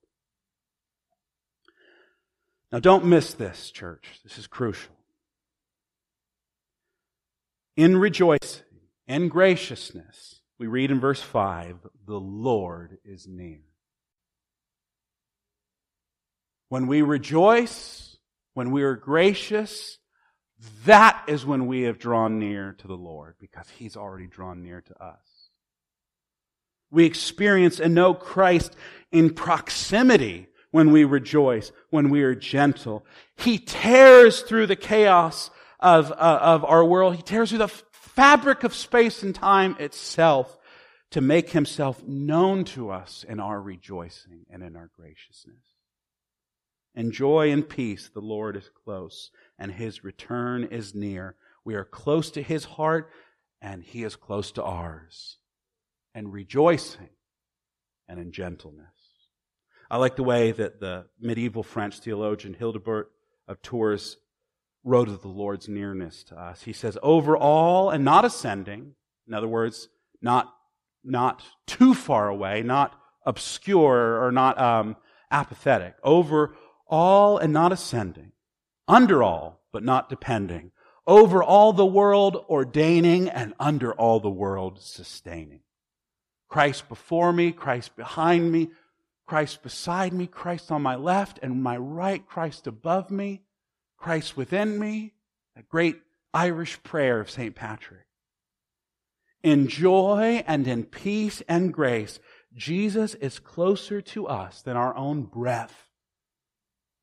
Now 2.73 2.81
don't 2.81 3.05
miss 3.05 3.35
this, 3.35 3.71
church. 3.71 4.21
This 4.25 4.39
is 4.39 4.47
crucial. 4.47 4.95
In 7.77 7.97
rejoicing 7.97 8.65
and 9.07 9.31
graciousness, 9.31 10.41
we 10.59 10.67
read 10.67 10.91
in 10.91 11.01
verse 11.01 11.23
5, 11.23 11.77
the 12.07 12.21
Lord 12.21 12.99
is 13.05 13.27
near. 13.29 13.61
When 16.71 16.87
we 16.87 17.03
rejoice, 17.03 18.17
when 18.55 18.71
we 18.71 18.85
are 18.85 18.95
gracious, 18.95 19.99
that 20.85 21.25
is 21.27 21.45
when 21.45 21.67
we 21.67 21.83
have 21.83 21.99
drawn 21.99 22.39
near 22.39 22.77
to 22.79 22.87
the 22.87 22.97
Lord 22.97 23.35
because 23.41 23.67
He's 23.77 23.97
already 23.97 24.29
drawn 24.29 24.63
near 24.63 24.81
to 24.81 25.03
us. 25.03 25.51
We 26.93 27.07
experience 27.07 27.81
and 27.81 27.93
know 27.93 28.15
Christ 28.15 28.77
in 29.11 29.35
proximity 29.35 30.47
when 30.71 30.93
we 30.93 31.03
rejoice, 31.03 31.73
when 31.91 32.09
we 32.09 32.23
are 32.23 32.37
gentle. 32.37 33.05
He 33.37 33.59
tears 33.59 34.43
through 34.43 34.69
the 34.69 34.77
chaos 34.77 35.51
of, 35.81 36.13
uh, 36.13 36.39
of 36.41 36.65
our 36.65 36.85
world. 36.85 37.17
He 37.17 37.23
tears 37.23 37.49
through 37.49 37.59
the 37.59 37.83
fabric 37.91 38.63
of 38.63 38.75
space 38.75 39.25
and 39.25 39.35
time 39.35 39.75
itself 39.81 40.57
to 41.11 41.21
make 41.21 41.51
himself 41.51 42.01
known 42.07 42.63
to 42.63 42.91
us 42.91 43.25
in 43.29 43.41
our 43.41 43.61
rejoicing 43.61 44.47
and 44.49 44.63
in 44.63 44.77
our 44.77 44.89
graciousness. 44.97 45.80
In 46.95 47.13
joy 47.13 47.51
and 47.51 47.69
peace, 47.69 48.11
the 48.13 48.21
Lord 48.21 48.57
is 48.57 48.71
close 48.85 49.31
and 49.59 49.73
his 49.73 50.03
return 50.03 50.65
is 50.65 50.95
near. 50.95 51.37
We 51.65 51.75
are 51.75 51.85
close 51.85 52.31
to 52.33 52.43
his 52.43 52.65
heart 52.65 53.11
and 53.61 53.83
he 53.83 54.03
is 54.03 54.17
close 54.17 54.53
to 54.53 54.63
ours. 54.63 55.39
And 56.15 56.33
rejoicing 56.33 57.11
and 58.09 58.19
in 58.19 58.33
gentleness. 58.33 58.87
I 59.91 59.97
like 59.97 60.17
the 60.17 60.25
way 60.25 60.53
that 60.53 60.81
the 60.81 61.07
medieval 61.21 61.63
French 61.63 62.01
theologian 62.01 62.55
Hildebert 62.55 63.11
of 63.47 63.63
Tours 63.63 64.17
wrote 64.85 65.09
of 65.09 65.23
the 65.23 65.29
Lord's 65.29 65.69
nearness 65.69 66.25
to 66.25 66.41
us. 66.41 66.63
He 66.63 66.73
says, 66.73 66.99
over 67.03 67.37
all 67.37 67.91
and 67.91 68.05
not 68.05 68.25
ascending, 68.25 68.95
in 69.29 69.35
other 69.35 69.49
words, 69.49 69.89
not, 70.23 70.53
not 71.05 71.45
too 71.67 71.95
far 71.95 72.29
away, 72.29 72.63
not 72.63 72.99
obscure 73.27 74.25
or 74.25 74.33
not 74.33 74.61
um, 74.61 74.97
apathetic, 75.31 75.95
over 76.03 76.57
all 76.91 77.39
and 77.39 77.53
not 77.53 77.73
ascending, 77.73 78.33
under 78.87 79.23
all, 79.23 79.63
but 79.73 79.83
not 79.83 80.09
depending, 80.11 80.73
over 81.07 81.43
all 81.43 81.73
the 81.73 81.87
world 81.87 82.45
ordaining, 82.49 83.29
and 83.29 83.55
under 83.59 83.93
all 83.95 84.21
the 84.21 84.29
world 84.29 84.79
sustaining. 84.81 85.61
Christ 86.49 86.89
before 86.89 87.33
me, 87.33 87.53
Christ 87.53 87.97
behind 87.97 88.53
me, 88.53 88.71
Christ 89.27 89.63
beside 89.63 90.13
me, 90.13 90.27
Christ 90.27 90.73
on 90.73 90.83
my 90.83 90.97
left 90.97 91.39
and 91.43 91.63
my 91.63 91.77
right, 91.77 92.27
Christ 92.27 92.67
above 92.67 93.11
me, 93.11 93.43
Christ 93.97 94.37
within 94.37 94.79
me. 94.79 95.15
A 95.57 95.63
great 95.63 96.01
Irish 96.35 96.83
prayer 96.83 97.21
of 97.21 97.31
St. 97.31 97.55
Patrick. 97.55 98.07
In 99.43 99.69
joy 99.69 100.45
and 100.47 100.67
in 100.67 100.85
peace 100.85 101.43
and 101.49 101.73
grace, 101.73 102.19
Jesus 102.55 103.15
is 103.15 103.39
closer 103.39 104.01
to 104.01 104.27
us 104.27 104.63
than 104.63 104.77
our 104.77 104.97
own 104.97 105.23
breath 105.23 105.90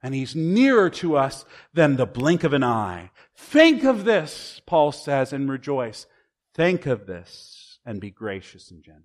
And 0.02 0.14
he's 0.14 0.36
nearer 0.36 0.90
to 0.92 1.18
us 1.18 1.46
than 1.74 1.96
the 1.96 2.06
blink 2.06 2.44
of 2.44 2.54
an 2.54 2.64
eye. 2.64 3.12
Think 3.36 3.84
of 3.84 4.06
this, 4.06 4.62
Paul 4.66 4.92
says, 4.92 5.34
and 5.34 5.50
rejoice. 5.50 6.06
Think 6.54 6.86
of 6.86 7.08
this 7.08 7.80
and 7.86 8.00
be 8.00 8.12
gracious 8.12 8.70
and 8.72 8.84
gentle. 8.84 9.04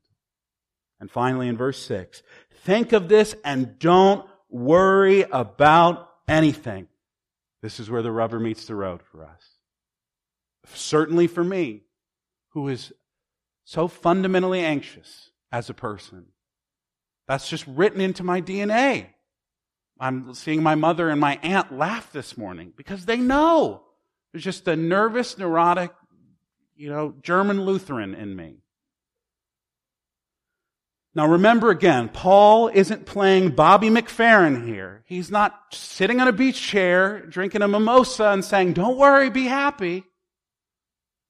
And 1.01 1.11
finally, 1.11 1.49
in 1.49 1.57
verse 1.57 1.85
6, 1.87 2.23
think 2.65 2.93
of 2.93 3.09
this 3.09 3.35
and 3.45 3.79
don't 3.79 4.27
worry 4.49 5.23
about 5.23 6.09
anything. 6.29 6.89
This 7.63 7.81
is 7.81 7.91
where 7.91 8.03
the 8.03 8.13
rubber 8.13 8.39
meets 8.39 8.67
the 8.67 8.75
road 8.75 9.03
for 9.03 9.25
us. 9.25 9.43
Certainly 10.75 11.29
for 11.29 11.43
me, 11.43 11.83
who 12.51 12.69
is 12.69 12.93
so 13.65 13.89
fundamentally 13.89 14.61
anxious 14.61 15.31
as 15.51 15.71
a 15.71 15.75
person. 15.75 16.27
That's 17.27 17.49
just 17.49 17.67
written 17.67 18.01
into 18.01 18.25
my 18.25 18.41
DNA. 18.41 19.09
I'm 20.03 20.35
seeing 20.35 20.65
my 20.65 20.75
mother 20.75 21.09
and 21.11 21.21
my 21.21 21.39
aunt 21.45 21.79
laugh 21.79 22.11
this 22.11 22.37
morning 22.37 22.73
because 22.77 23.07
they 23.07 23.19
know 23.19 23.85
there's 24.33 24.43
just 24.43 24.67
a 24.67 24.75
nervous, 24.75 25.39
neurotic, 25.39 25.93
you 26.75 26.91
know, 26.91 27.15
German 27.23 27.65
Lutheran 27.65 28.13
in 28.17 28.35
me. 28.35 28.57
Now 31.15 31.29
remember 31.29 31.71
again, 31.71 32.09
Paul 32.09 32.67
isn't 32.67 33.07
playing 33.07 33.51
Bobby 33.51 33.91
McFerrin 33.91 34.67
here. 34.67 35.05
He's 35.07 35.31
not 35.31 35.57
sitting 35.71 36.21
on 36.21 36.27
a 36.27 36.33
beach 36.33 36.61
chair, 36.61 37.25
drinking 37.25 37.63
a 37.63 37.69
mimosa 37.69 38.31
and 38.31 38.45
saying, 38.45 38.73
don't 38.73 38.99
worry, 38.99 39.31
be 39.31 39.45
happy. 39.45 40.03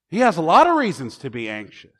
He 0.09 0.19
has 0.19 0.37
a 0.37 0.41
lot 0.41 0.65
of 0.65 0.77
reasons 0.77 1.19
to 1.19 1.29
be 1.29 1.47
anxious. 1.47 1.91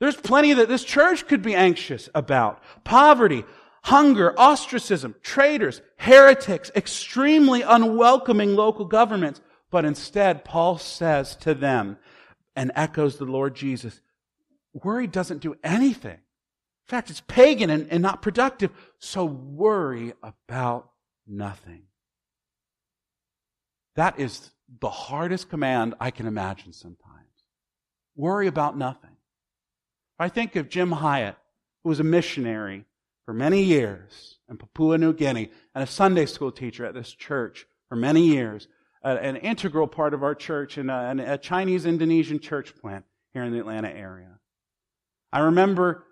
There's 0.00 0.16
plenty 0.16 0.54
that 0.54 0.68
this 0.68 0.82
church 0.82 1.28
could 1.28 1.42
be 1.42 1.54
anxious 1.54 2.08
about. 2.14 2.62
Poverty, 2.84 3.44
hunger, 3.84 4.38
ostracism, 4.38 5.14
traitors, 5.22 5.82
heretics, 5.96 6.70
extremely 6.74 7.62
unwelcoming 7.62 8.54
local 8.54 8.84
governments. 8.84 9.40
But 9.70 9.84
instead, 9.84 10.44
Paul 10.44 10.78
says 10.78 11.36
to 11.36 11.54
them 11.54 11.98
and 12.54 12.70
echoes 12.74 13.16
the 13.16 13.24
Lord 13.24 13.54
Jesus, 13.54 14.00
worry 14.72 15.06
doesn't 15.06 15.40
do 15.40 15.56
anything. 15.64 16.12
In 16.12 16.88
fact, 16.88 17.10
it's 17.10 17.22
pagan 17.22 17.70
and, 17.70 17.88
and 17.90 18.02
not 18.02 18.22
productive. 18.22 18.70
So 18.98 19.24
worry 19.24 20.12
about 20.22 20.90
nothing. 21.26 21.84
That 23.96 24.18
is 24.18 24.50
the 24.80 24.90
hardest 24.90 25.48
command 25.48 25.94
I 26.00 26.10
can 26.10 26.26
imagine 26.26 26.72
sometimes. 26.72 26.98
Worry 28.14 28.46
about 28.46 28.76
nothing. 28.76 29.10
I 30.18 30.28
think 30.28 30.56
of 30.56 30.68
Jim 30.68 30.92
Hyatt, 30.92 31.36
who 31.82 31.88
was 31.88 32.00
a 32.00 32.04
missionary 32.04 32.84
for 33.24 33.32
many 33.32 33.62
years 33.62 34.38
in 34.48 34.56
Papua 34.56 34.98
New 34.98 35.12
Guinea 35.12 35.50
and 35.74 35.84
a 35.84 35.86
Sunday 35.86 36.26
school 36.26 36.52
teacher 36.52 36.84
at 36.84 36.94
this 36.94 37.12
church 37.12 37.66
for 37.88 37.96
many 37.96 38.26
years, 38.26 38.68
an 39.02 39.36
integral 39.36 39.86
part 39.86 40.14
of 40.14 40.22
our 40.22 40.34
church 40.34 40.78
in 40.78 40.90
a, 40.90 41.14
a 41.26 41.38
Chinese 41.38 41.86
Indonesian 41.86 42.38
church 42.38 42.74
plant 42.76 43.04
here 43.32 43.42
in 43.42 43.52
the 43.52 43.58
Atlanta 43.58 43.90
area. 43.90 44.38
I 45.32 45.40
remember 45.40 46.04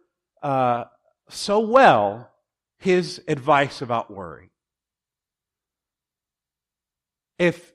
uh, 0.42 0.84
so 1.28 1.60
well 1.60 2.30
his 2.78 3.22
advice 3.28 3.82
about 3.82 4.10
worry. 4.10 4.50
If 7.38 7.72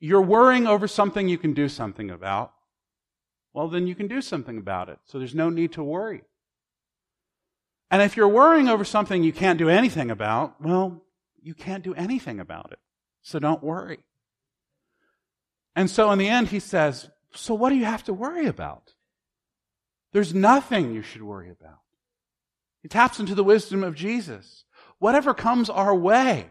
you're 0.00 0.22
worrying 0.22 0.66
over 0.66 0.86
something 0.86 1.28
you 1.28 1.38
can 1.38 1.54
do 1.54 1.68
something 1.68 2.10
about, 2.10 2.52
well, 3.52 3.68
then 3.68 3.86
you 3.86 3.94
can 3.94 4.06
do 4.06 4.20
something 4.20 4.58
about 4.58 4.88
it. 4.88 4.98
So 5.04 5.18
there's 5.18 5.34
no 5.34 5.50
need 5.50 5.72
to 5.72 5.82
worry. 5.82 6.22
And 7.90 8.02
if 8.02 8.16
you're 8.16 8.28
worrying 8.28 8.68
over 8.68 8.84
something 8.84 9.22
you 9.22 9.32
can't 9.32 9.58
do 9.58 9.68
anything 9.68 10.10
about, 10.10 10.60
well, 10.60 11.02
you 11.42 11.54
can't 11.54 11.84
do 11.84 11.94
anything 11.94 12.40
about 12.40 12.72
it. 12.72 12.78
So 13.22 13.38
don't 13.38 13.62
worry. 13.62 14.00
And 15.74 15.88
so 15.88 16.10
in 16.10 16.18
the 16.18 16.28
end, 16.28 16.48
he 16.48 16.60
says, 16.60 17.08
So 17.32 17.54
what 17.54 17.70
do 17.70 17.76
you 17.76 17.84
have 17.84 18.04
to 18.04 18.12
worry 18.12 18.46
about? 18.46 18.94
There's 20.12 20.34
nothing 20.34 20.92
you 20.92 21.02
should 21.02 21.22
worry 21.22 21.50
about. 21.50 21.78
He 22.82 22.88
taps 22.88 23.20
into 23.20 23.34
the 23.34 23.44
wisdom 23.44 23.84
of 23.84 23.94
Jesus. 23.94 24.64
Whatever 24.98 25.34
comes 25.34 25.70
our 25.70 25.94
way, 25.94 26.50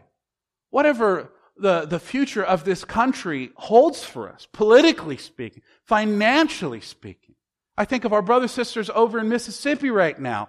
whatever 0.70 1.32
the, 1.56 1.84
the 1.86 1.98
future 1.98 2.44
of 2.44 2.64
this 2.64 2.84
country 2.84 3.50
holds 3.56 4.04
for 4.04 4.32
us, 4.32 4.46
politically 4.52 5.16
speaking, 5.16 5.62
financially 5.84 6.80
speaking. 6.80 7.34
I 7.76 7.84
think 7.84 8.04
of 8.04 8.12
our 8.12 8.22
brothers 8.22 8.50
and 8.56 8.66
sisters 8.66 8.90
over 8.94 9.18
in 9.18 9.28
Mississippi 9.28 9.90
right 9.90 10.18
now, 10.18 10.48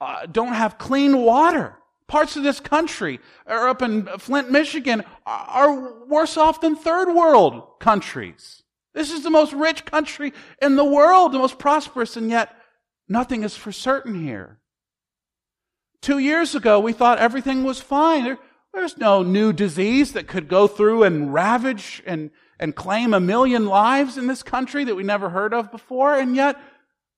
uh, 0.00 0.26
don't 0.26 0.52
have 0.52 0.78
clean 0.78 1.18
water. 1.18 1.76
Parts 2.06 2.36
of 2.36 2.42
this 2.42 2.60
country, 2.60 3.18
or 3.46 3.68
up 3.68 3.80
in 3.80 4.06
Flint, 4.18 4.50
Michigan, 4.50 5.04
are 5.24 6.04
worse 6.04 6.36
off 6.36 6.60
than 6.60 6.76
third 6.76 7.12
world 7.14 7.80
countries. 7.80 8.62
This 8.92 9.10
is 9.10 9.22
the 9.22 9.30
most 9.30 9.52
rich 9.52 9.84
country 9.84 10.32
in 10.60 10.76
the 10.76 10.84
world, 10.84 11.32
the 11.32 11.38
most 11.38 11.58
prosperous, 11.58 12.16
and 12.16 12.28
yet 12.28 12.54
nothing 13.08 13.42
is 13.42 13.56
for 13.56 13.72
certain 13.72 14.22
here. 14.22 14.60
Two 16.02 16.18
years 16.18 16.54
ago, 16.54 16.78
we 16.78 16.92
thought 16.92 17.18
everything 17.18 17.64
was 17.64 17.80
fine. 17.80 18.24
There, 18.24 18.38
there's 18.74 18.98
no 18.98 19.22
new 19.22 19.52
disease 19.52 20.12
that 20.12 20.28
could 20.28 20.48
go 20.48 20.66
through 20.66 21.04
and 21.04 21.32
ravage 21.32 22.02
and, 22.06 22.30
and 22.60 22.76
claim 22.76 23.14
a 23.14 23.20
million 23.20 23.66
lives 23.66 24.18
in 24.18 24.26
this 24.26 24.42
country 24.42 24.84
that 24.84 24.94
we 24.94 25.02
never 25.02 25.30
heard 25.30 25.54
of 25.54 25.72
before. 25.72 26.14
And 26.14 26.36
yet, 26.36 26.60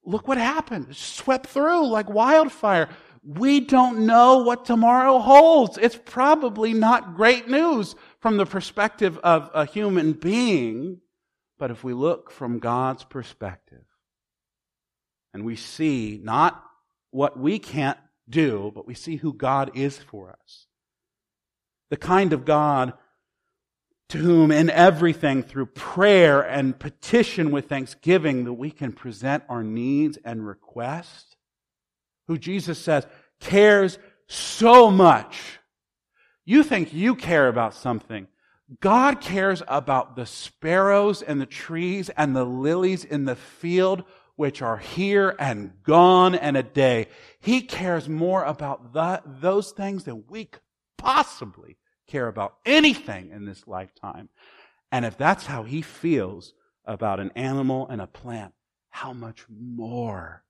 look 0.07 0.29
what 0.29 0.39
happened. 0.39 0.97
Swept 0.97 1.49
through 1.49 1.89
like 1.89 2.09
wildfire. 2.09 2.89
We 3.23 3.61
don't 3.61 4.07
know 4.07 4.39
what 4.39 4.65
tomorrow 4.65 5.19
holds. 5.19 5.79
It's 5.79 5.99
probably 6.05 6.73
not 6.73 7.17
great 7.17 7.49
news 7.49 7.97
from 8.21 8.37
the 8.37 8.47
perspective 8.47 9.19
of 9.19 9.51
a 9.53 9.67
human 9.67 10.13
being. 10.13 11.01
But 11.59 11.71
if 11.71 11.83
we 11.83 11.93
look 11.93 12.31
from 12.31 12.61
God's 12.61 13.03
perspective 13.03 13.85
and 15.35 15.45
we 15.45 15.57
see 15.57 16.21
not 16.23 16.63
what 17.11 17.39
we 17.39 17.59
can't 17.59 17.99
do, 18.29 18.71
but 18.75 18.87
we 18.87 18.95
see 18.95 19.17
who 19.17 19.33
God 19.33 19.73
is 19.75 19.99
for 19.99 20.31
us, 20.31 20.67
the 21.91 21.97
kind 21.97 22.33
of 22.33 22.45
God 22.45 22.93
to 24.09 24.19
whom 24.19 24.53
in 24.53 24.71
everything 24.71 25.43
through 25.43 25.67
prayer 25.67 26.41
and 26.41 26.79
petition 26.79 27.51
with 27.51 27.69
thanksgiving 27.69 28.45
that 28.45 28.53
we 28.53 28.71
can 28.71 28.93
present 28.93 29.43
our 29.49 29.65
needs 29.65 30.17
and 30.25 30.47
requests, 30.47 31.37
who 32.29 32.39
Jesus 32.39 32.79
says 32.79 33.07
cares 33.41 33.99
so 34.29 34.91
much. 34.91 35.59
You 36.45 36.63
think 36.63 36.93
you 36.93 37.17
care 37.17 37.49
about 37.49 37.75
something. 37.75 38.29
God 38.81 39.21
cares 39.21 39.63
about 39.67 40.17
the 40.17 40.27
sparrows 40.27 41.23
and 41.23 41.41
the 41.41 41.47
trees 41.47 42.09
and 42.11 42.35
the 42.35 42.45
lilies 42.45 43.05
in 43.05 43.25
the 43.25 43.37
field, 43.37 44.05
which 44.37 44.63
are 44.63 44.77
here 44.77 45.35
and 45.39 45.73
gone 45.83 46.35
in 46.35 46.57
a 46.57 46.63
day. 46.63 47.09
He 47.41 47.63
cares 47.63 48.09
more 48.09 48.45
about 48.45 48.93
the, 48.93 49.23
those 49.25 49.73
things 49.73 50.05
than 50.05 50.25
we 50.29 50.47
could 50.47 50.63
possibly 50.99 51.77
care 52.07 52.29
about 52.29 52.57
anything 52.65 53.31
in 53.31 53.45
this 53.45 53.67
lifetime. 53.67 54.29
And 54.93 55.05
if 55.05 55.17
that's 55.17 55.47
how 55.47 55.65
he 55.65 55.83
feels 55.83 56.55
about 56.85 57.21
an 57.21 57.33
animal 57.35 57.89
and 57.89 58.01
a 58.01 58.07
plant, 58.07 58.55
how 58.91 59.13
much 59.13 59.45
more 59.49 60.45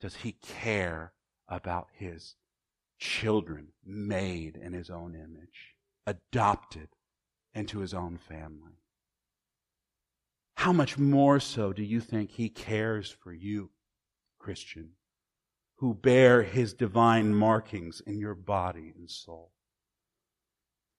does 0.00 0.16
he 0.16 0.32
care 0.32 1.12
about 1.48 1.88
his 1.92 2.36
children 2.98 3.68
made 3.84 4.56
in 4.56 4.72
his 4.72 4.90
own 4.90 5.14
image? 5.14 5.76
adopted 6.08 6.88
into 7.54 7.80
his 7.80 7.92
own 7.92 8.16
family. 8.16 8.80
How 10.54 10.72
much 10.72 10.96
more 10.96 11.38
so 11.38 11.72
do 11.72 11.82
you 11.82 12.00
think 12.00 12.30
he 12.30 12.48
cares 12.48 13.10
for 13.10 13.32
you, 13.32 13.70
Christian, 14.38 14.92
who 15.76 15.92
bear 15.92 16.42
his 16.42 16.72
divine 16.72 17.34
markings 17.34 18.00
in 18.00 18.18
your 18.18 18.34
body 18.34 18.92
and 18.96 19.08
soul? 19.10 19.52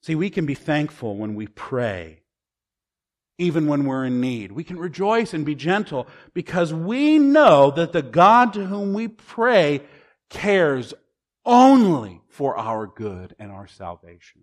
See, 0.01 0.15
we 0.15 0.29
can 0.29 0.45
be 0.45 0.55
thankful 0.55 1.17
when 1.17 1.35
we 1.35 1.47
pray, 1.47 2.21
even 3.37 3.67
when 3.67 3.85
we're 3.85 4.05
in 4.05 4.21
need. 4.21 4.51
We 4.51 4.63
can 4.63 4.79
rejoice 4.79 5.33
and 5.33 5.45
be 5.45 5.55
gentle 5.55 6.07
because 6.33 6.73
we 6.73 7.19
know 7.19 7.71
that 7.71 7.91
the 7.91 8.01
God 8.01 8.53
to 8.53 8.65
whom 8.65 8.93
we 8.93 9.07
pray 9.07 9.81
cares 10.29 10.93
only 11.45 12.21
for 12.29 12.57
our 12.57 12.87
good 12.87 13.35
and 13.39 13.51
our 13.51 13.67
salvation. 13.67 14.41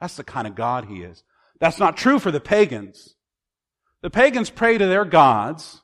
That's 0.00 0.16
the 0.16 0.24
kind 0.24 0.46
of 0.46 0.54
God 0.54 0.86
he 0.86 1.02
is. 1.02 1.22
That's 1.60 1.78
not 1.78 1.96
true 1.96 2.18
for 2.18 2.30
the 2.30 2.40
pagans. 2.40 3.14
The 4.02 4.10
pagans 4.10 4.50
pray 4.50 4.78
to 4.78 4.86
their 4.86 5.04
gods, 5.04 5.82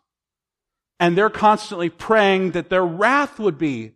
and 0.98 1.16
they're 1.16 1.30
constantly 1.30 1.90
praying 1.90 2.52
that 2.52 2.70
their 2.70 2.84
wrath 2.84 3.38
would 3.38 3.58
be 3.58 3.92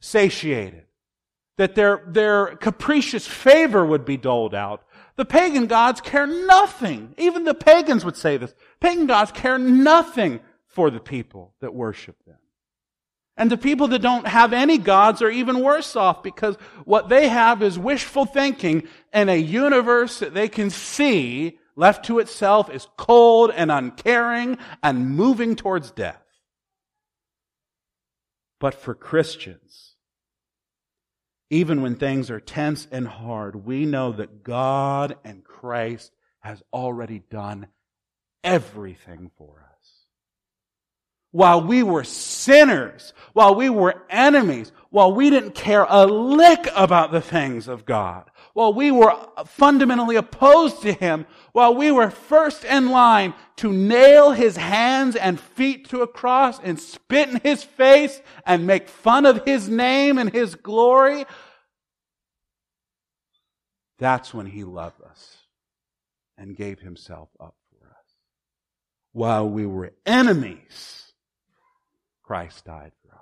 satiated, 0.00 0.86
that 1.60 1.74
their, 1.74 2.02
their 2.06 2.56
capricious 2.56 3.26
favor 3.26 3.84
would 3.84 4.06
be 4.06 4.16
doled 4.16 4.54
out. 4.54 4.82
The 5.16 5.26
pagan 5.26 5.66
gods 5.66 6.00
care 6.00 6.26
nothing. 6.26 7.14
Even 7.18 7.44
the 7.44 7.52
pagans 7.52 8.02
would 8.02 8.16
say 8.16 8.38
this. 8.38 8.54
Pagan 8.80 9.06
gods 9.06 9.30
care 9.30 9.58
nothing 9.58 10.40
for 10.68 10.88
the 10.88 11.00
people 11.00 11.52
that 11.60 11.74
worship 11.74 12.16
them. 12.24 12.38
And 13.36 13.50
the 13.50 13.58
people 13.58 13.88
that 13.88 14.00
don't 14.00 14.26
have 14.26 14.54
any 14.54 14.78
gods 14.78 15.20
are 15.20 15.28
even 15.28 15.60
worse 15.60 15.96
off 15.96 16.22
because 16.22 16.56
what 16.86 17.10
they 17.10 17.28
have 17.28 17.62
is 17.62 17.78
wishful 17.78 18.24
thinking 18.24 18.88
and 19.12 19.28
a 19.28 19.36
universe 19.36 20.20
that 20.20 20.32
they 20.32 20.48
can 20.48 20.70
see 20.70 21.58
left 21.76 22.06
to 22.06 22.20
itself 22.20 22.70
is 22.70 22.88
cold 22.96 23.50
and 23.54 23.70
uncaring 23.70 24.56
and 24.82 25.10
moving 25.10 25.56
towards 25.56 25.90
death. 25.90 26.22
But 28.58 28.72
for 28.72 28.94
Christians, 28.94 29.89
even 31.50 31.82
when 31.82 31.96
things 31.96 32.30
are 32.30 32.40
tense 32.40 32.86
and 32.90 33.06
hard, 33.06 33.66
we 33.66 33.84
know 33.84 34.12
that 34.12 34.44
God 34.44 35.16
and 35.24 35.44
Christ 35.44 36.12
has 36.38 36.62
already 36.72 37.18
done 37.30 37.66
everything 38.44 39.30
for 39.36 39.58
us. 39.58 39.90
While 41.32 41.62
we 41.62 41.82
were 41.82 42.04
sinners, 42.04 43.12
while 43.32 43.54
we 43.54 43.68
were 43.68 44.02
enemies, 44.08 44.72
while 44.90 45.12
we 45.12 45.30
didn't 45.30 45.54
care 45.54 45.86
a 45.88 46.06
lick 46.06 46.68
about 46.74 47.12
the 47.12 47.20
things 47.20 47.68
of 47.68 47.84
God, 47.84 48.30
while 48.52 48.72
we 48.72 48.90
were 48.90 49.14
fundamentally 49.46 50.16
opposed 50.16 50.82
to 50.82 50.92
Him, 50.92 51.26
while 51.52 51.74
we 51.74 51.90
were 51.90 52.10
first 52.10 52.64
in 52.64 52.90
line 52.90 53.34
to 53.56 53.72
nail 53.72 54.32
His 54.32 54.56
hands 54.56 55.16
and 55.16 55.38
feet 55.38 55.88
to 55.90 56.02
a 56.02 56.06
cross 56.06 56.58
and 56.62 56.78
spit 56.78 57.28
in 57.28 57.40
His 57.40 57.62
face 57.62 58.20
and 58.44 58.66
make 58.66 58.88
fun 58.88 59.26
of 59.26 59.44
His 59.44 59.68
name 59.68 60.18
and 60.18 60.30
His 60.30 60.54
glory, 60.54 61.26
that's 63.98 64.34
when 64.34 64.46
He 64.46 64.64
loved 64.64 65.00
us 65.02 65.36
and 66.36 66.56
gave 66.56 66.80
Himself 66.80 67.28
up 67.38 67.54
for 67.70 67.86
us. 67.86 68.14
While 69.12 69.48
we 69.48 69.66
were 69.66 69.92
enemies, 70.06 71.12
Christ 72.22 72.64
died 72.64 72.92
for 73.02 73.14
us. 73.14 73.20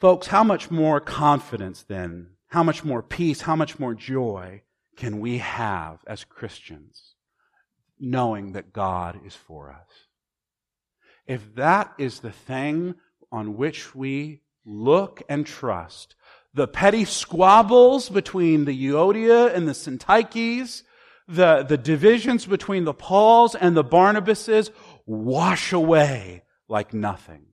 Folks, 0.00 0.26
how 0.28 0.42
much 0.42 0.70
more 0.70 1.00
confidence 1.00 1.84
then, 1.84 2.31
how 2.52 2.62
much 2.62 2.84
more 2.84 3.02
peace, 3.02 3.40
how 3.40 3.56
much 3.56 3.78
more 3.78 3.94
joy 3.94 4.60
can 4.98 5.20
we 5.20 5.38
have 5.38 6.00
as 6.06 6.22
Christians 6.22 7.14
knowing 7.98 8.52
that 8.52 8.74
God 8.74 9.18
is 9.24 9.34
for 9.34 9.72
us? 9.72 9.88
If 11.26 11.54
that 11.54 11.94
is 11.96 12.20
the 12.20 12.30
thing 12.30 12.96
on 13.30 13.56
which 13.56 13.94
we 13.94 14.42
look 14.66 15.22
and 15.30 15.46
trust, 15.46 16.14
the 16.52 16.68
petty 16.68 17.06
squabbles 17.06 18.10
between 18.10 18.66
the 18.66 18.86
Euodia 18.86 19.54
and 19.54 19.66
the 19.66 19.72
Syntyches, 19.72 20.82
the, 21.26 21.62
the 21.62 21.78
divisions 21.78 22.44
between 22.44 22.84
the 22.84 22.92
Pauls 22.92 23.54
and 23.54 23.74
the 23.74 23.84
Barnabases 23.84 24.68
wash 25.06 25.72
away 25.72 26.42
like 26.68 26.92
nothing 26.92 27.46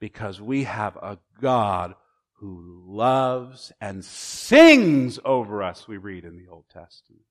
because 0.00 0.40
we 0.40 0.64
have 0.64 0.96
a 0.96 1.18
God 1.42 1.94
who 2.42 2.82
loves 2.88 3.70
and 3.80 4.04
sings 4.04 5.16
over 5.24 5.62
us, 5.62 5.86
we 5.86 5.96
read 5.96 6.24
in 6.24 6.36
the 6.36 6.48
Old 6.50 6.64
Testament. 6.68 7.22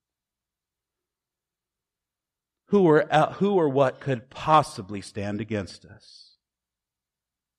Who 2.67 2.83
or, 2.83 3.13
uh, 3.13 3.33
who 3.33 3.55
or 3.55 3.67
what 3.67 3.99
could 3.99 4.29
possibly 4.29 5.01
stand 5.01 5.41
against 5.41 5.83
us? 5.83 6.37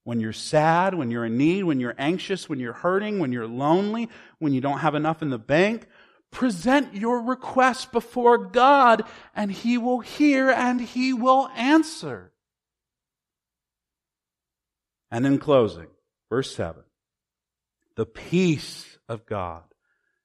When 0.05 0.18
you're 0.18 0.32
sad, 0.32 0.94
when 0.94 1.11
you're 1.11 1.26
in 1.26 1.36
need, 1.36 1.64
when 1.64 1.78
you're 1.78 1.94
anxious, 1.98 2.48
when 2.48 2.59
you're 2.59 2.72
hurting, 2.72 3.18
when 3.18 3.32
you're 3.32 3.46
lonely, 3.46 4.09
when 4.38 4.55
you 4.55 4.62
don't 4.62 4.78
have 4.78 4.94
enough 4.94 5.20
in 5.20 5.28
the 5.28 5.38
bank, 5.38 5.86
present 6.30 6.94
your 6.94 7.20
request 7.20 7.92
before 7.92 8.38
God 8.38 9.03
and 9.36 9.53
He 9.53 9.76
will 9.76 10.00
hear 10.00 10.48
and 10.48 10.80
He 10.80 11.12
will 11.12 11.50
answer. 11.55 12.32
And 15.11 15.26
in 15.26 15.36
closing, 15.36 15.88
verse 16.30 16.57
7 16.57 16.82
the 17.97 18.07
peace 18.07 18.99
of 19.09 19.26
God, 19.26 19.64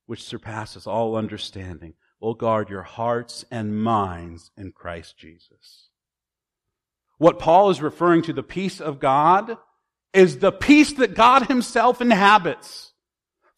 which 0.06 0.24
surpasses 0.24 0.88
all 0.88 1.16
understanding, 1.16 1.94
will 2.20 2.34
guard 2.34 2.70
your 2.70 2.84
hearts 2.84 3.46
and 3.52 3.82
minds 3.82 4.52
in 4.58 4.72
Christ 4.72 5.18
Jesus. 5.18 5.90
What 7.18 7.40
Paul 7.40 7.70
is 7.70 7.82
referring 7.82 8.24
to, 8.24 8.34
the 8.34 8.44
peace 8.44 8.80
of 8.80 9.00
God, 9.00 9.58
is 10.14 10.40
the 10.40 10.52
peace 10.52 10.94
that 10.94 11.16
God 11.16 11.48
himself 11.48 12.02
inhabits. 12.02 12.94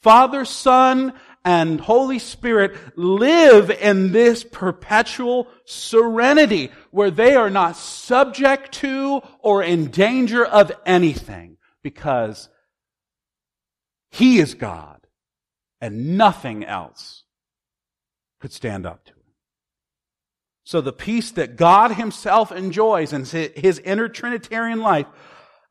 Father, 0.02 0.46
Son, 0.46 1.14
and 1.46 1.80
Holy 1.80 2.20
Spirit 2.20 2.76
live 2.98 3.70
in 3.70 4.12
this 4.12 4.44
perpetual 4.44 5.48
serenity 5.66 6.72
where 6.92 7.12
they 7.12 7.36
are 7.36 7.50
not 7.50 7.76
subject 7.76 8.74
to 8.74 9.22
or 9.40 9.64
in 9.64 9.90
danger 9.90 10.46
of 10.46 10.72
anything 10.86 11.58
because 11.82 12.50
He 14.12 14.40
is 14.40 14.54
God 14.54 15.06
and 15.82 16.18
nothing 16.18 16.66
else 16.66 17.24
could 18.40 18.52
stand 18.52 18.86
up 18.86 19.06
to 19.06 19.12
Him. 19.12 19.18
So 20.64 20.82
the 20.82 20.94
peace 20.94 21.32
that 21.32 21.56
God 21.56 21.94
Himself 21.94 22.52
enjoys 22.52 23.14
in 23.14 23.26
His 23.26 23.80
inner 23.80 24.08
Trinitarian 24.08 24.80
life, 24.80 25.08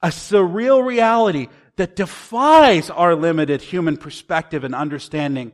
a 0.02 0.08
surreal 0.08 0.84
reality 0.84 1.48
that 1.76 1.96
defies 1.96 2.90
our 2.90 3.14
limited 3.14 3.62
human 3.62 3.96
perspective 3.96 4.64
and 4.64 4.74
understanding, 4.74 5.52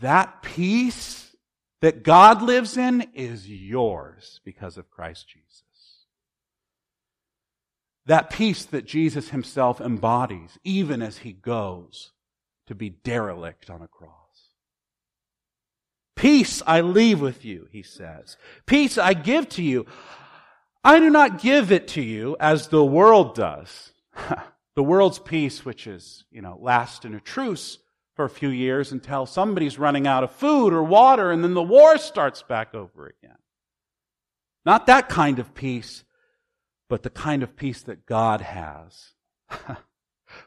that 0.00 0.42
peace 0.42 1.34
that 1.80 2.02
God 2.02 2.42
lives 2.42 2.76
in 2.76 3.08
is 3.14 3.48
yours 3.48 4.40
because 4.44 4.76
of 4.76 4.90
Christ 4.90 5.28
Jesus. 5.28 5.62
That 8.06 8.30
peace 8.30 8.64
that 8.66 8.86
Jesus 8.86 9.30
himself 9.30 9.80
embodies 9.80 10.58
even 10.64 11.02
as 11.02 11.18
he 11.18 11.32
goes 11.32 12.12
to 12.66 12.74
be 12.74 12.90
derelict 12.90 13.68
on 13.68 13.82
a 13.82 13.88
cross. 13.88 14.12
Peace 16.14 16.62
I 16.66 16.80
leave 16.80 17.20
with 17.20 17.44
you, 17.44 17.68
he 17.70 17.82
says. 17.82 18.36
Peace 18.64 18.96
I 18.96 19.12
give 19.12 19.48
to 19.50 19.62
you. 19.62 19.86
I 20.82 20.98
do 20.98 21.10
not 21.10 21.40
give 21.40 21.72
it 21.72 21.88
to 21.88 22.02
you 22.02 22.36
as 22.40 22.68
the 22.68 22.84
world 22.84 23.34
does. 23.34 23.92
the 24.76 24.82
world's 24.82 25.18
peace, 25.18 25.64
which 25.64 25.86
is, 25.86 26.24
you 26.30 26.40
know, 26.40 26.58
last 26.60 27.04
in 27.04 27.14
a 27.14 27.20
truce 27.20 27.78
for 28.14 28.24
a 28.24 28.30
few 28.30 28.48
years 28.48 28.92
until 28.92 29.26
somebody's 29.26 29.78
running 29.78 30.06
out 30.06 30.24
of 30.24 30.30
food 30.30 30.72
or 30.72 30.82
water 30.82 31.30
and 31.32 31.44
then 31.44 31.54
the 31.54 31.62
war 31.62 31.98
starts 31.98 32.42
back 32.42 32.74
over 32.74 33.06
again. 33.06 33.36
Not 34.64 34.86
that 34.86 35.08
kind 35.08 35.38
of 35.38 35.54
peace, 35.54 36.02
but 36.88 37.02
the 37.02 37.10
kind 37.10 37.42
of 37.42 37.56
peace 37.56 37.82
that 37.82 38.06
God 38.06 38.40
has. 38.40 39.12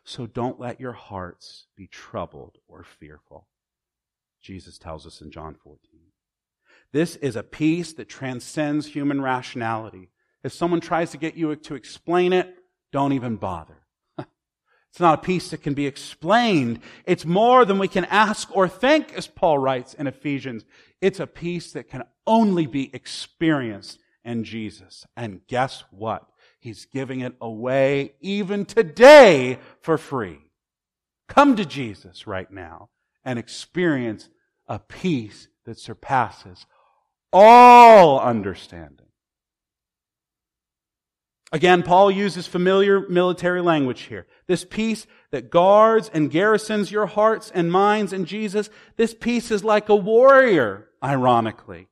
so 0.03 0.25
don't 0.25 0.59
let 0.59 0.79
your 0.79 0.93
hearts 0.93 1.67
be 1.75 1.87
troubled 1.87 2.57
or 2.67 2.83
fearful. 2.83 3.47
Jesus 4.41 4.77
tells 4.77 5.05
us 5.05 5.21
in 5.21 5.31
John 5.31 5.55
14. 5.55 5.79
This 6.91 7.17
is 7.17 7.35
a 7.35 7.43
peace 7.43 7.93
that 7.93 8.09
transcends 8.09 8.87
human 8.87 9.21
rationality. 9.21 10.09
If 10.43 10.53
someone 10.53 10.81
tries 10.81 11.11
to 11.11 11.17
get 11.17 11.35
you 11.35 11.55
to 11.55 11.75
explain 11.75 12.33
it, 12.33 12.55
don't 12.91 13.13
even 13.13 13.35
bother. 13.35 13.77
It's 14.91 14.99
not 14.99 15.19
a 15.19 15.21
peace 15.21 15.51
that 15.51 15.61
can 15.61 15.75
be 15.75 15.85
explained. 15.85 16.79
It's 17.05 17.23
more 17.23 17.63
than 17.63 17.77
we 17.77 17.87
can 17.87 18.05
ask 18.05 18.49
or 18.57 18.67
think, 18.67 19.13
as 19.13 19.27
Paul 19.27 19.59
writes 19.59 19.93
in 19.93 20.07
Ephesians. 20.07 20.65
It's 20.99 21.19
a 21.19 21.27
peace 21.27 21.73
that 21.73 21.89
can 21.89 22.01
only 22.25 22.65
be 22.65 22.89
experienced 22.91 23.99
in 24.23 24.43
Jesus. 24.43 25.05
And 25.15 25.41
guess 25.47 25.83
what? 25.91 26.25
He's 26.59 26.85
giving 26.85 27.21
it 27.21 27.35
away 27.39 28.13
even 28.21 28.65
today 28.65 29.59
for 29.81 29.97
free. 29.97 30.39
Come 31.27 31.55
to 31.55 31.65
Jesus 31.65 32.27
right 32.27 32.51
now 32.51 32.89
and 33.23 33.39
experience 33.39 34.29
a 34.67 34.79
peace 34.79 35.47
that 35.65 35.79
surpasses 35.79 36.65
all 37.31 38.19
understanding. 38.19 39.05
Again, 41.51 41.81
Paul 41.81 42.11
uses 42.11 42.45
familiar 42.45 43.07
military 43.09 43.61
language 43.61 44.01
here. 44.01 44.27
This 44.47 44.63
peace 44.63 45.07
that 45.31 45.49
guards 45.49 46.09
and 46.13 46.29
garrisons 46.29 46.91
your 46.91 47.07
hearts 47.07 47.51
and 47.53 47.71
minds 47.71 48.13
in 48.13 48.25
Jesus, 48.25 48.69
this 48.97 49.15
peace 49.15 49.49
is 49.49 49.63
like 49.63 49.89
a 49.89 49.95
warrior, 49.95 50.89
ironically, 51.03 51.87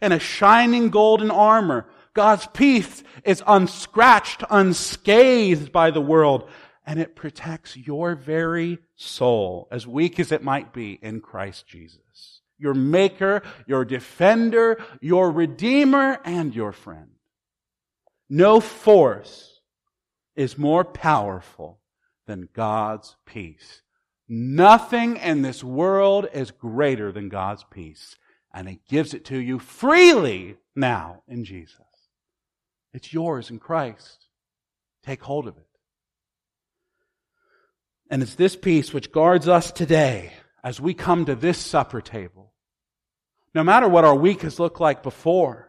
in 0.00 0.12
a 0.12 0.18
shining 0.18 0.90
golden 0.90 1.30
armor. 1.30 1.86
God's 2.14 2.46
peace 2.48 3.02
is 3.24 3.42
unscratched, 3.46 4.42
unscathed 4.50 5.70
by 5.72 5.90
the 5.90 6.00
world, 6.00 6.48
and 6.84 6.98
it 6.98 7.14
protects 7.14 7.76
your 7.76 8.14
very 8.14 8.78
soul, 8.96 9.68
as 9.70 9.86
weak 9.86 10.18
as 10.18 10.32
it 10.32 10.42
might 10.42 10.72
be, 10.72 10.98
in 11.02 11.20
Christ 11.20 11.66
Jesus. 11.66 12.40
Your 12.58 12.74
maker, 12.74 13.42
your 13.66 13.84
defender, 13.84 14.82
your 15.00 15.30
redeemer, 15.30 16.18
and 16.24 16.54
your 16.54 16.72
friend. 16.72 17.10
No 18.28 18.60
force 18.60 19.60
is 20.34 20.58
more 20.58 20.84
powerful 20.84 21.80
than 22.26 22.48
God's 22.52 23.16
peace. 23.26 23.82
Nothing 24.28 25.16
in 25.16 25.42
this 25.42 25.64
world 25.64 26.28
is 26.32 26.50
greater 26.50 27.10
than 27.10 27.28
God's 27.28 27.64
peace. 27.70 28.16
And 28.58 28.68
He 28.68 28.80
gives 28.88 29.14
it 29.14 29.26
to 29.26 29.38
you 29.38 29.60
freely 29.60 30.56
now 30.74 31.22
in 31.28 31.44
Jesus. 31.44 31.78
It's 32.92 33.12
yours 33.12 33.50
in 33.50 33.60
Christ. 33.60 34.26
Take 35.04 35.22
hold 35.22 35.46
of 35.46 35.56
it. 35.56 35.68
And 38.10 38.20
it's 38.20 38.34
this 38.34 38.56
peace 38.56 38.92
which 38.92 39.12
guards 39.12 39.46
us 39.46 39.70
today 39.70 40.32
as 40.64 40.80
we 40.80 40.92
come 40.92 41.24
to 41.26 41.36
this 41.36 41.56
supper 41.56 42.00
table. 42.00 42.52
No 43.54 43.62
matter 43.62 43.88
what 43.88 44.04
our 44.04 44.16
week 44.16 44.42
has 44.42 44.58
looked 44.58 44.80
like 44.80 45.04
before, 45.04 45.67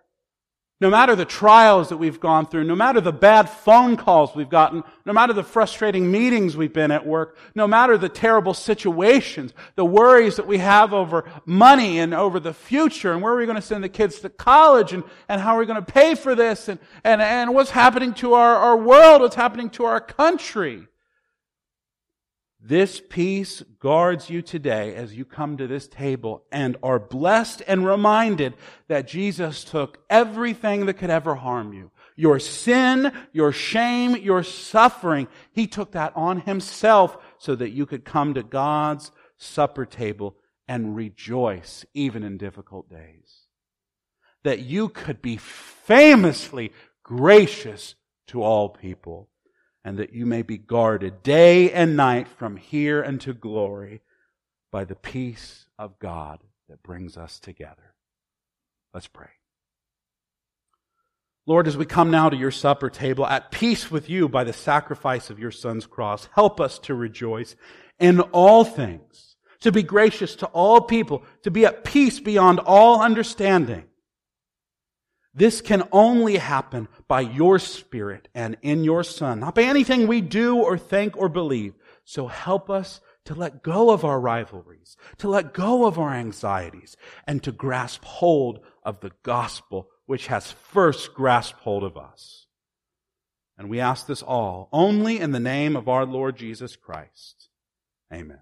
no 0.82 0.90
matter 0.90 1.14
the 1.14 1.26
trials 1.26 1.90
that 1.90 1.98
we've 1.98 2.22
gone 2.22 2.46
through, 2.46 2.64
no 2.64 2.76
matter 2.76 3.02
the 3.02 3.12
bad 3.12 3.50
phone 3.50 3.98
calls 3.98 4.34
we've 4.34 4.50
gotten, 4.50 4.82
no 5.06 5.12
matter 5.12 5.34
the 5.34 5.44
frustrating 5.44 6.10
meetings 6.10 6.56
we've 6.56 6.72
been 6.72 6.92
at 6.92 7.06
work, 7.06 7.38
no 7.54 7.68
matter 7.68 7.98
the 7.98 8.08
terrible 8.08 8.54
situations, 8.54 9.54
the 9.76 9.84
worries 9.84 10.38
that 10.38 10.48
we 10.48 10.58
have 10.60 10.94
over 10.94 11.30
money 11.46 12.00
and 12.00 12.14
over 12.14 12.40
the 12.40 12.54
future 12.54 13.12
and 13.12 13.22
where 13.22 13.34
are 13.34 13.38
we 13.38 13.46
going 13.46 13.56
to 13.58 13.62
send 13.62 13.84
the 13.84 13.90
kids 13.90 14.20
to 14.20 14.30
college 14.30 14.94
and, 14.94 15.04
and 15.28 15.42
how 15.42 15.56
are 15.56 15.60
we 15.60 15.66
going 15.66 15.84
to 15.84 15.92
pay 15.92 16.16
for 16.16 16.34
this 16.34 16.70
and, 16.70 16.80
and, 17.04 17.22
and 17.22 17.54
what's 17.54 17.72
happening 17.72 18.14
to 18.14 18.34
our, 18.34 18.56
our 18.56 18.78
world, 18.78 19.22
what's 19.22 19.36
happening 19.36 19.70
to 19.70 19.84
our 19.84 20.00
country. 20.00 20.88
This 22.62 23.02
peace 23.10 23.64
guards 23.80 24.30
you 24.30 24.42
today 24.42 24.94
as 24.94 25.16
you 25.16 25.24
come 25.24 25.56
to 25.58 25.68
this 25.68 25.88
table 25.88 26.44
and 26.52 26.76
are 26.84 27.00
blessed 27.00 27.62
and 27.66 27.86
reminded 27.86 28.54
that 28.90 29.08
Jesus 29.08 29.64
took 29.64 30.00
everything 30.10 30.86
that 30.86 30.96
could 30.96 31.10
ever 31.10 31.36
harm 31.36 31.72
you. 31.72 31.92
Your 32.18 32.38
sin, 32.38 33.14
your 33.32 33.54
shame, 33.54 34.18
your 34.18 34.44
suffering. 34.44 35.30
He 35.54 35.68
took 35.68 35.94
that 35.94 36.12
on 36.18 36.42
himself 36.42 37.18
so 37.38 37.56
that 37.56 37.70
you 37.70 37.86
could 37.86 38.04
come 38.04 38.34
to 38.34 38.44
God's 38.44 39.12
supper 39.38 39.86
table 39.86 40.36
and 40.68 40.98
rejoice 40.98 41.86
even 41.94 42.24
in 42.24 42.38
difficult 42.38 42.90
days. 42.90 43.46
That 44.44 44.60
you 44.60 44.90
could 44.90 45.22
be 45.22 45.38
famously 45.38 46.74
gracious 47.04 47.96
to 48.28 48.44
all 48.44 48.68
people 48.68 49.30
and 49.84 49.98
that 49.98 50.14
you 50.14 50.26
may 50.26 50.42
be 50.42 50.58
guarded 50.58 51.24
day 51.24 51.72
and 51.72 51.96
night 51.96 52.28
from 52.28 52.58
here 52.58 53.04
unto 53.04 53.34
glory 53.34 54.02
by 54.72 54.84
the 54.84 54.96
peace 54.96 55.66
of 55.78 55.98
God 56.00 56.40
that 56.68 56.84
brings 56.84 57.18
us 57.18 57.40
together. 57.40 57.96
Let's 58.94 59.08
pray. 59.08 59.30
Lord, 61.46 61.68
as 61.68 61.78
we 61.78 61.86
come 61.86 62.12
now 62.12 62.30
to 62.30 62.38
your 62.38 62.52
supper 62.52 62.90
table, 62.90 63.26
at 63.26 63.50
peace 63.50 63.90
with 63.90 64.10
you 64.10 64.30
by 64.30 64.44
the 64.44 64.54
sacrifice 64.54 65.32
of 65.32 65.40
your 65.40 65.52
Son's 65.52 65.88
cross, 65.88 66.30
help 66.36 66.62
us 66.62 66.78
to 66.80 66.94
rejoice 66.94 67.56
in 67.98 68.20
all 68.20 68.64
things, 68.64 69.36
to 69.62 69.72
be 69.72 69.82
gracious 69.82 70.36
to 70.36 70.46
all 70.48 70.82
people, 70.82 71.24
to 71.42 71.50
be 71.50 71.66
at 71.66 71.84
peace 71.84 72.20
beyond 72.20 72.60
all 72.60 73.02
understanding 73.02 73.89
this 75.34 75.62
can 75.62 75.88
only 75.92 76.38
happen 76.38 76.88
by 77.08 77.22
your 77.22 77.60
Spirit 77.60 78.28
and 78.34 78.58
in 78.62 78.84
your 78.84 79.04
Son, 79.04 79.40
not 79.40 79.56
by 79.56 79.64
anything 79.64 80.08
we 80.08 80.22
do 80.22 80.58
or 80.58 80.78
think 80.78 81.16
or 81.16 81.30
believe. 81.30 81.76
So 82.04 82.28
help 82.28 82.70
us 82.70 83.00
to 83.26 83.36
let 83.36 83.62
go 83.62 83.92
of 83.92 84.04
our 84.04 84.20
rivalries, 84.20 84.98
to 85.20 85.30
let 85.30 85.54
go 85.54 85.86
of 85.86 86.00
our 86.00 86.14
anxieties, 86.14 86.98
and 87.28 87.44
to 87.44 87.52
grasp 87.52 88.04
hold 88.04 88.60
of 88.84 89.02
the 89.02 89.12
gospel 89.22 89.88
which 90.08 90.28
has 90.28 90.52
first 90.52 91.14
grasped 91.14 91.60
hold 91.60 91.84
of 91.84 91.96
us. 91.96 92.48
And 93.56 93.70
we 93.70 93.80
ask 93.80 94.08
this 94.08 94.24
all 94.24 94.70
only 94.74 95.20
in 95.20 95.32
the 95.32 95.40
name 95.40 95.76
of 95.76 95.88
our 95.88 96.06
Lord 96.06 96.38
Jesus 96.38 96.76
Christ. 96.76 97.50
Amen. 98.12 98.40